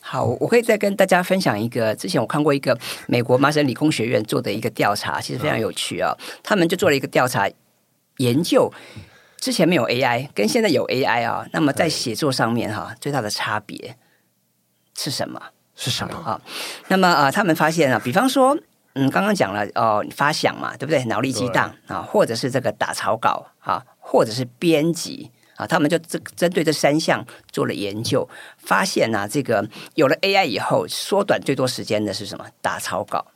[0.00, 2.76] 好，我可以再跟大家分享一个，之前我看过一个
[3.06, 7.48] 美国麻省理工学院做的一个调查，其实非常有趣啊、他们就做了一个调查
[8.16, 8.68] 研究，
[9.38, 13.96] 之前没有 AI 跟现在有 AI 啊，那么在写作上面哈，最大的差别。
[14.96, 15.40] 是什么？
[15.76, 16.40] 是什么啊？
[16.88, 18.56] 那么呃，他们发现啊，比方说，
[18.94, 21.04] 嗯，刚刚讲了哦，发想嘛，对不对？
[21.04, 27.22] 脑力激荡啊，或者是这个打草稿啊，或者是编辑啊，他们就针针对这三项
[27.52, 28.26] 做了研究，
[28.56, 32.46] 发现呢、啊，这个有了 AI 以后，缩短最多时间的是什么？
[32.62, 33.26] 打草稿。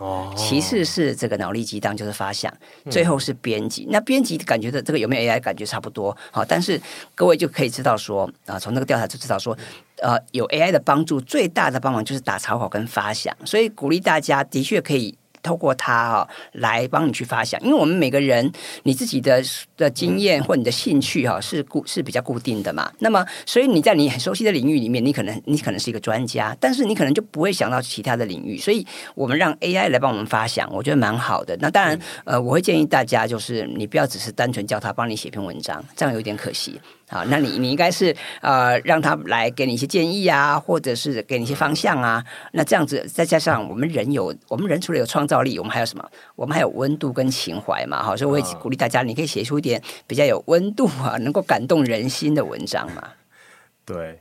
[0.00, 2.52] 哦，其次是这个脑力激荡，就是发想，
[2.90, 3.84] 最后是编辑。
[3.84, 6.16] 嗯、那编辑感觉的这个有没有 AI 感觉差不多？
[6.30, 6.80] 好，但是
[7.14, 9.56] 各位就可以知道说啊，从那个调查就知道说，
[10.02, 15.16] 呃，有 AI 的帮助，最大的帮忙就是打草稿跟发想，所以鼓励大家的确可以。
[15.42, 18.50] 透过它哈来帮你去发想，因为我们每个人
[18.82, 19.42] 你自己的
[19.76, 22.90] 的经验或你的兴趣哈是固是比较固定的嘛。
[22.98, 28.58] 那么，所以你在你很熟悉的领域里面，你可能你可能是一个专家，但是你可能就不会想到其他的领域。
[28.58, 31.56] 所以我们让 AI 来帮我们发想，我觉得蛮好的。
[31.60, 36.80] 那当然，呃，我会建议大家就是你不要只是单纯叫他帮你写篇文章，这样有点可惜。
[37.10, 42.24] 好，那你你应该是呃，让他来给你一些建议啊，或者是给你一些方向啊。
[42.52, 46.10] 那这样子再加上我们人有，我们人除了有创造力，我们还有什么？
[46.36, 48.00] 我们还有温度跟情怀嘛。
[48.00, 53.02] 好，所以我也鼓励大家，你可以写出一点比较有温度啊，能够感动人心的文章嘛。
[53.84, 54.20] 对，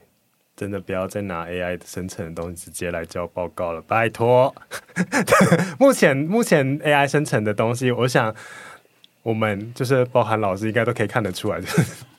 [0.56, 4.54] 真的不要再拿 AI 生成的东西直接来交报告了，拜托。
[5.78, 8.34] 目前目前 AI 生成的东西，我想
[9.22, 11.68] 我们就是包含老师应该都可以看得出来的。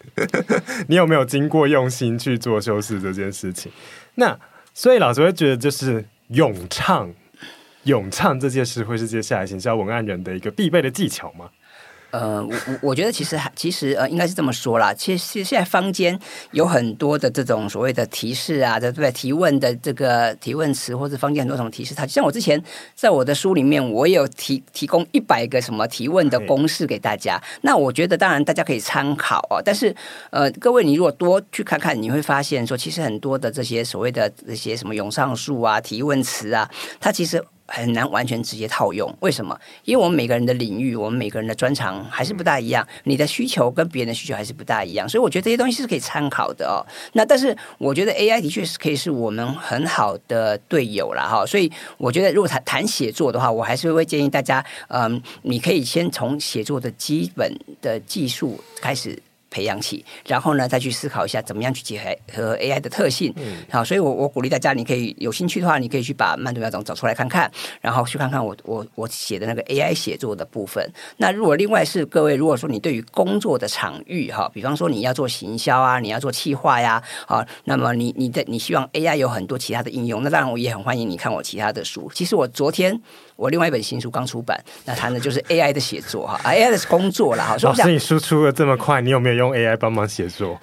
[0.89, 3.71] 你有没有经过用心去做修饰这件事情？
[4.15, 4.39] 那
[4.75, 7.13] 所以老师会觉得，就是咏唱，
[7.85, 11.51] 咏唱这件事会是接下来行销文案人的一个必备的技巧吗？
[12.11, 14.93] 呃，我我我觉得其实还其实呃，应该是这么说啦。
[14.93, 16.19] 其实现在坊间
[16.53, 19.11] 有很多的这种所谓的提示啊，对不对？
[19.13, 22.61] 提问的这个提问词，或者坊间很多种提示，它像我之前
[22.95, 27.41] 在我的书里面，我也有提提供一百个什么提问的公式给大家。
[27.63, 29.95] 那我觉得当然大家可以参考啊，但是
[30.31, 37.43] 呃，各位你如果多去看看，你会发现说，其实很多的这些所谓的这些什么永上术啊、提问词啊，它其实。
[37.73, 39.57] 很难完全直接套用，为什么？
[39.85, 46.83] 因为我们每个人的领域，我们每个人的专长还是不大一样，你的需求跟别人的需求还是不大一样，所以我觉得这些东西是可以参考的哦。
[47.13, 51.47] 那但是我觉得 AI 的确是可以是我们很好的队友了哈。
[51.47, 59.17] 所以我觉得如果谈谈写作的话，我还是会建议大家，嗯，你可以先从写作的基本的技术开始。
[59.51, 63.33] 培养起，然后呢，再去思考一下怎么样去结合和 AI 的特性。
[63.37, 70.89] 嗯，好，所以我我鼓励大家，你可以有兴趣的话，你可以去把慢读秒懂找出来看看，然后去看看我我我写的那个 AI 写作的部分。
[71.17, 82.11] 那如果另外是各位，如果说你对于工作的场域哈，比方说你要做行销啊，你要做企划呀，啊，那么你你的你希望 AI 有很多其他的应用，那当然我也很欢迎你看我其他的书。
[82.15, 83.01] 其实我昨天。
[83.41, 87.57] 我另外一本新书刚出版，那谈的就是 AI 的写作哈，AI 的工作了哈。
[87.63, 90.61] 老师，你输出的这么快，你有没有用 AI 帮忙写作？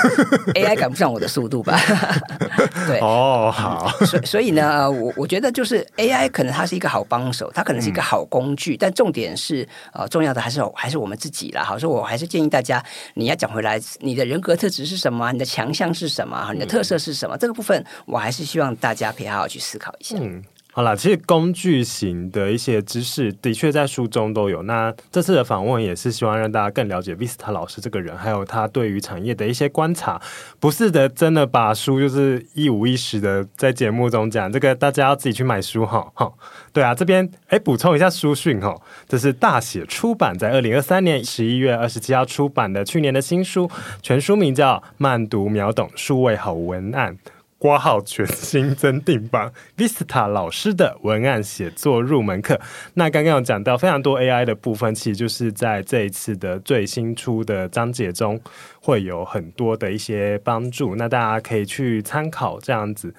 [0.54, 1.80] AI 赶不上我的速度吧？
[2.86, 3.88] 对，哦，好。
[4.04, 11.62] 所以所以呢，我我觉得就是 AI 可能它是一个好帮手，它可能是一个好工具，嗯、但重点是呃，重要的还是还是我们自己啦。
[11.64, 15.32] 好，所以我还是建议大家，你要讲回来，你的人格特质是什么？
[15.32, 16.50] 你的强项是什么？
[16.52, 17.34] 你的特色是什么？
[17.36, 20.18] 嗯、这个部分，我还是希望大家可以好好去思考一下。
[20.20, 20.42] 嗯。
[20.78, 24.62] 好了，其实工具型的一些知识的确在书中都有。
[24.62, 30.22] 那这次的访问也是希望让大家更了解 Vista 老师这个人，还有他对于产业的一些观察。
[30.60, 36.12] 不是的，真的把书就是一五一十的在节目中讲，这个大家要自己去买书哈。
[36.14, 36.32] 哈，
[36.72, 43.68] 对啊，这边哎补充一下书讯哈，这是大写出版在二零二三年十一月二十七号出版的去年的新书，
[44.00, 47.14] 全书名叫《慢读秒懂数位好文案》。
[47.58, 52.60] 括号全新增订版 Vista 老师的文案写作入门课。
[52.94, 58.40] 那刚刚有讲到非常多 AI 的部分，其实就是在这一次的最新出的章节中
[58.80, 60.94] 会有很多的一些帮助。
[60.94, 63.12] 那大家可以去参考，这样子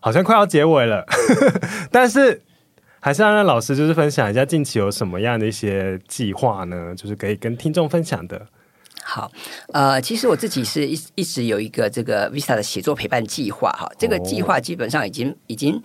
[0.00, 1.06] 好像快要结尾了，
[1.92, 2.42] 但是
[2.98, 6.92] 还是要让老师就是分享一下近期有什么样的一些计划呢？
[6.96, 8.46] 就是可以跟听众分享的。
[9.10, 9.32] 好，
[9.72, 15.82] 呃，其实我自己是一一直有一个这个 Vista 的写作陪伴计划哈，这个计划基本上已经已经。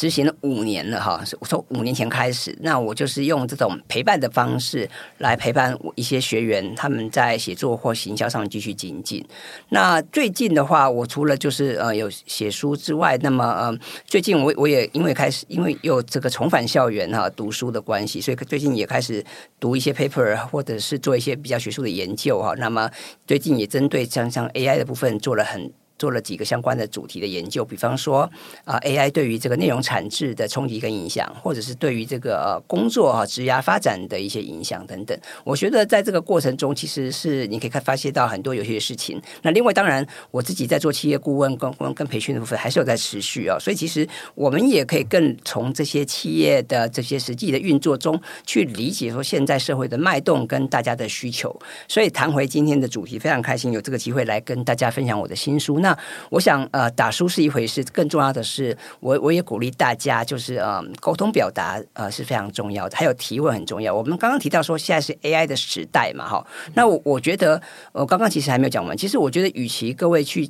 [0.00, 4.88] 执行了五年了哈，我从五年前开始，那我就是用这种陪伴的方式
[5.18, 9.22] 来陪伴一些学员，他们在写作或行销上继续精进。
[9.68, 19.22] 那最近的话，我除了就是呃有写书之外，那么呃最近我我也因为开始因为有这个重返校园哈读书的关系，所以最近也开始
[19.58, 22.54] 读一些 paper 或者是做一些比较学术的研究哈。
[22.56, 22.90] 那么
[23.26, 25.70] 最近也针对像像 AI 的部分做了很。
[26.00, 28.22] 做了几个相关的主题的研究，比方说
[28.64, 35.16] 啊、AI 对于这个内容产制的冲击跟影响，或者是对于这个、呃、工作啊职涯发展的一些影响等等。
[35.44, 39.20] 我觉得在这个过程中，其实是你可以看发现到很多有些事情。
[39.42, 43.60] 那另外，当然我自己在做企业顾问跟跟跟培训的部分，还是有在持续啊、哦。
[43.60, 51.54] 所以其实我们也可以更从这些企业的这些实际的运作中去理解说现在社会的脉动跟大家的需求。
[51.86, 55.78] 所以谈回今天的主题，非常开心有这个机会来跟大家分享我的新书。
[55.80, 63.92] 那那我想，呃，打书是一回事，更重要的是，我我也鼓励大家，就是呃，沟通表达呃是非常重要的，还有提问很重要。
[63.92, 67.60] 我们刚刚提到说，现在是 AI 的时代嘛，哈，那我我觉得，
[67.90, 68.96] 我刚刚其实还没有讲完。
[68.96, 70.48] 其实我觉得，与其各位去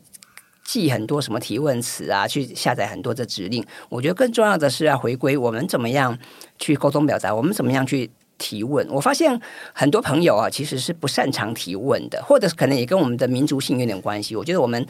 [0.63, 6.19] 记很多什么提问词啊，去下载很多的指令，我觉得更重要的是要回归我们怎么样
[6.59, 8.11] 去沟通表达，我们怎么样去。
[8.43, 9.39] 提问，我发现
[9.75, 14.35] 很多朋友啊，其实是不擅长提问的，或者可能也跟我们的民族性有点关系。
[14.35, 14.83] 我觉得我们，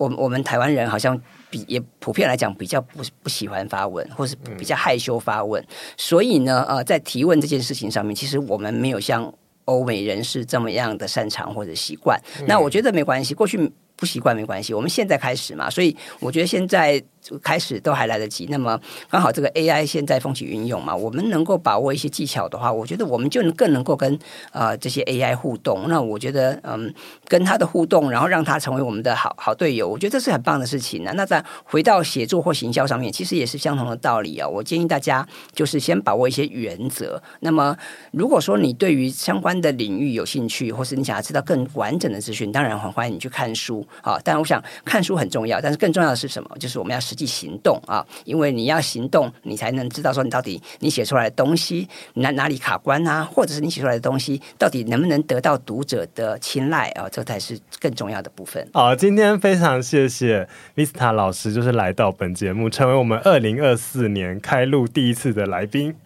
[0.00, 1.20] 我们我们台湾人好像
[1.50, 5.62] 比也普遍来讲比较不不喜欢发问，或是比较害羞发问。
[5.98, 9.30] 所以呢，呃，在提问这件事情上面，其实我们没有像
[9.66, 12.18] 欧美人士这么样的擅长或者习惯。
[12.46, 15.68] 那我觉得没关系，过去不习惯没关系，我们现在开始嘛。
[15.68, 17.02] 所以我觉得现在。
[17.42, 18.46] 开始都还来得及。
[18.50, 24.18] 那么刚好这个 AI 现在风起云涌嘛，我们能够把握一些技巧的话，我觉得我们就能更能够跟
[24.52, 25.84] 呃这些 AI 互动。
[25.88, 26.92] 那我觉得嗯，
[27.28, 31.12] 跟他的互动，然后让他成为我们的好好队友，我觉得这是很棒的事情呢。
[31.14, 34.48] 那再回到写作或行销上面，其实也是相同的道理啊。
[34.48, 37.22] 我建议大家就是先把握一些原则。
[37.40, 37.76] 那么
[38.12, 44.18] 如果说你对于相关的领域有兴趣，或是你想要知道更完整的资讯，当然很欢迎你去看书啊。
[44.24, 46.48] 但我想看书很重要，但是更重要的是什么？
[46.58, 47.00] 就是我们要。
[47.10, 58.64] 实际行动啊，因为你要行动，你才能知道说你到底你写出来的东西哪哪里卡关啊，或者是你写出来的东西到底能不能得到读者的青睐啊，这才是更重要的部分。
[58.72, 65.96] 好，今天非常谢谢 Vista 老师，就是来到本节目，成为我们二零二四年开录第一次的来宾。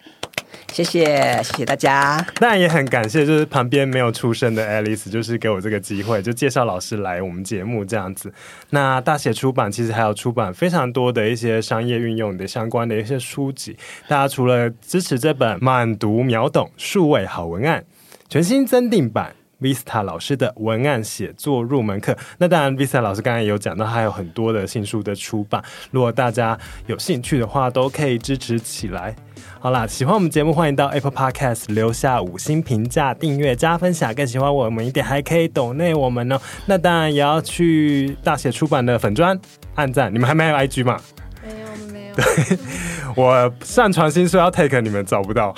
[0.71, 2.25] 谢谢，谢谢大家。
[2.35, 8.33] 当然也很感谢，就是旁边没有出声的 Alice，就是给我这个机会，就介绍老师来我们节目这样子。
[8.71, 13.77] 那大写出版其实还有出版非常多的一些商业运用的相关的一些书籍。
[14.07, 17.85] 大家除了支持这本满读秒懂数位好文案
[18.27, 19.33] 全新增订版。
[19.61, 29.15] Vista 老师的文案写作入门课，那当然，Vista 老师刚才有讲到，还有很多的新书的出版，如果大家有兴趣的话，都可以支持起来。
[29.65, 36.39] 好啦，喜欢我们节目，欢迎到 Apple Podcast 留下五星评价、订阅、加分享，更喜欢我们一点，还可以抖内我们哦。
[36.67, 39.35] 那当然也要去大写出版的粉砖
[39.73, 41.01] 按赞，你们还没有 IG 吗？
[41.43, 42.15] 没有，没有。
[42.15, 42.57] 对，
[43.17, 45.51] 我上传新书要 take 你们找不到。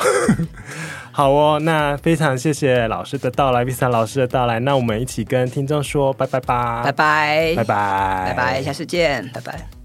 [1.12, 9.77] 好哦，那非常谢谢老师的到来，Vista 老师的到来，那我们一起跟听众说拜拜吧，拜拜，拜拜，拜拜，下次见，拜拜。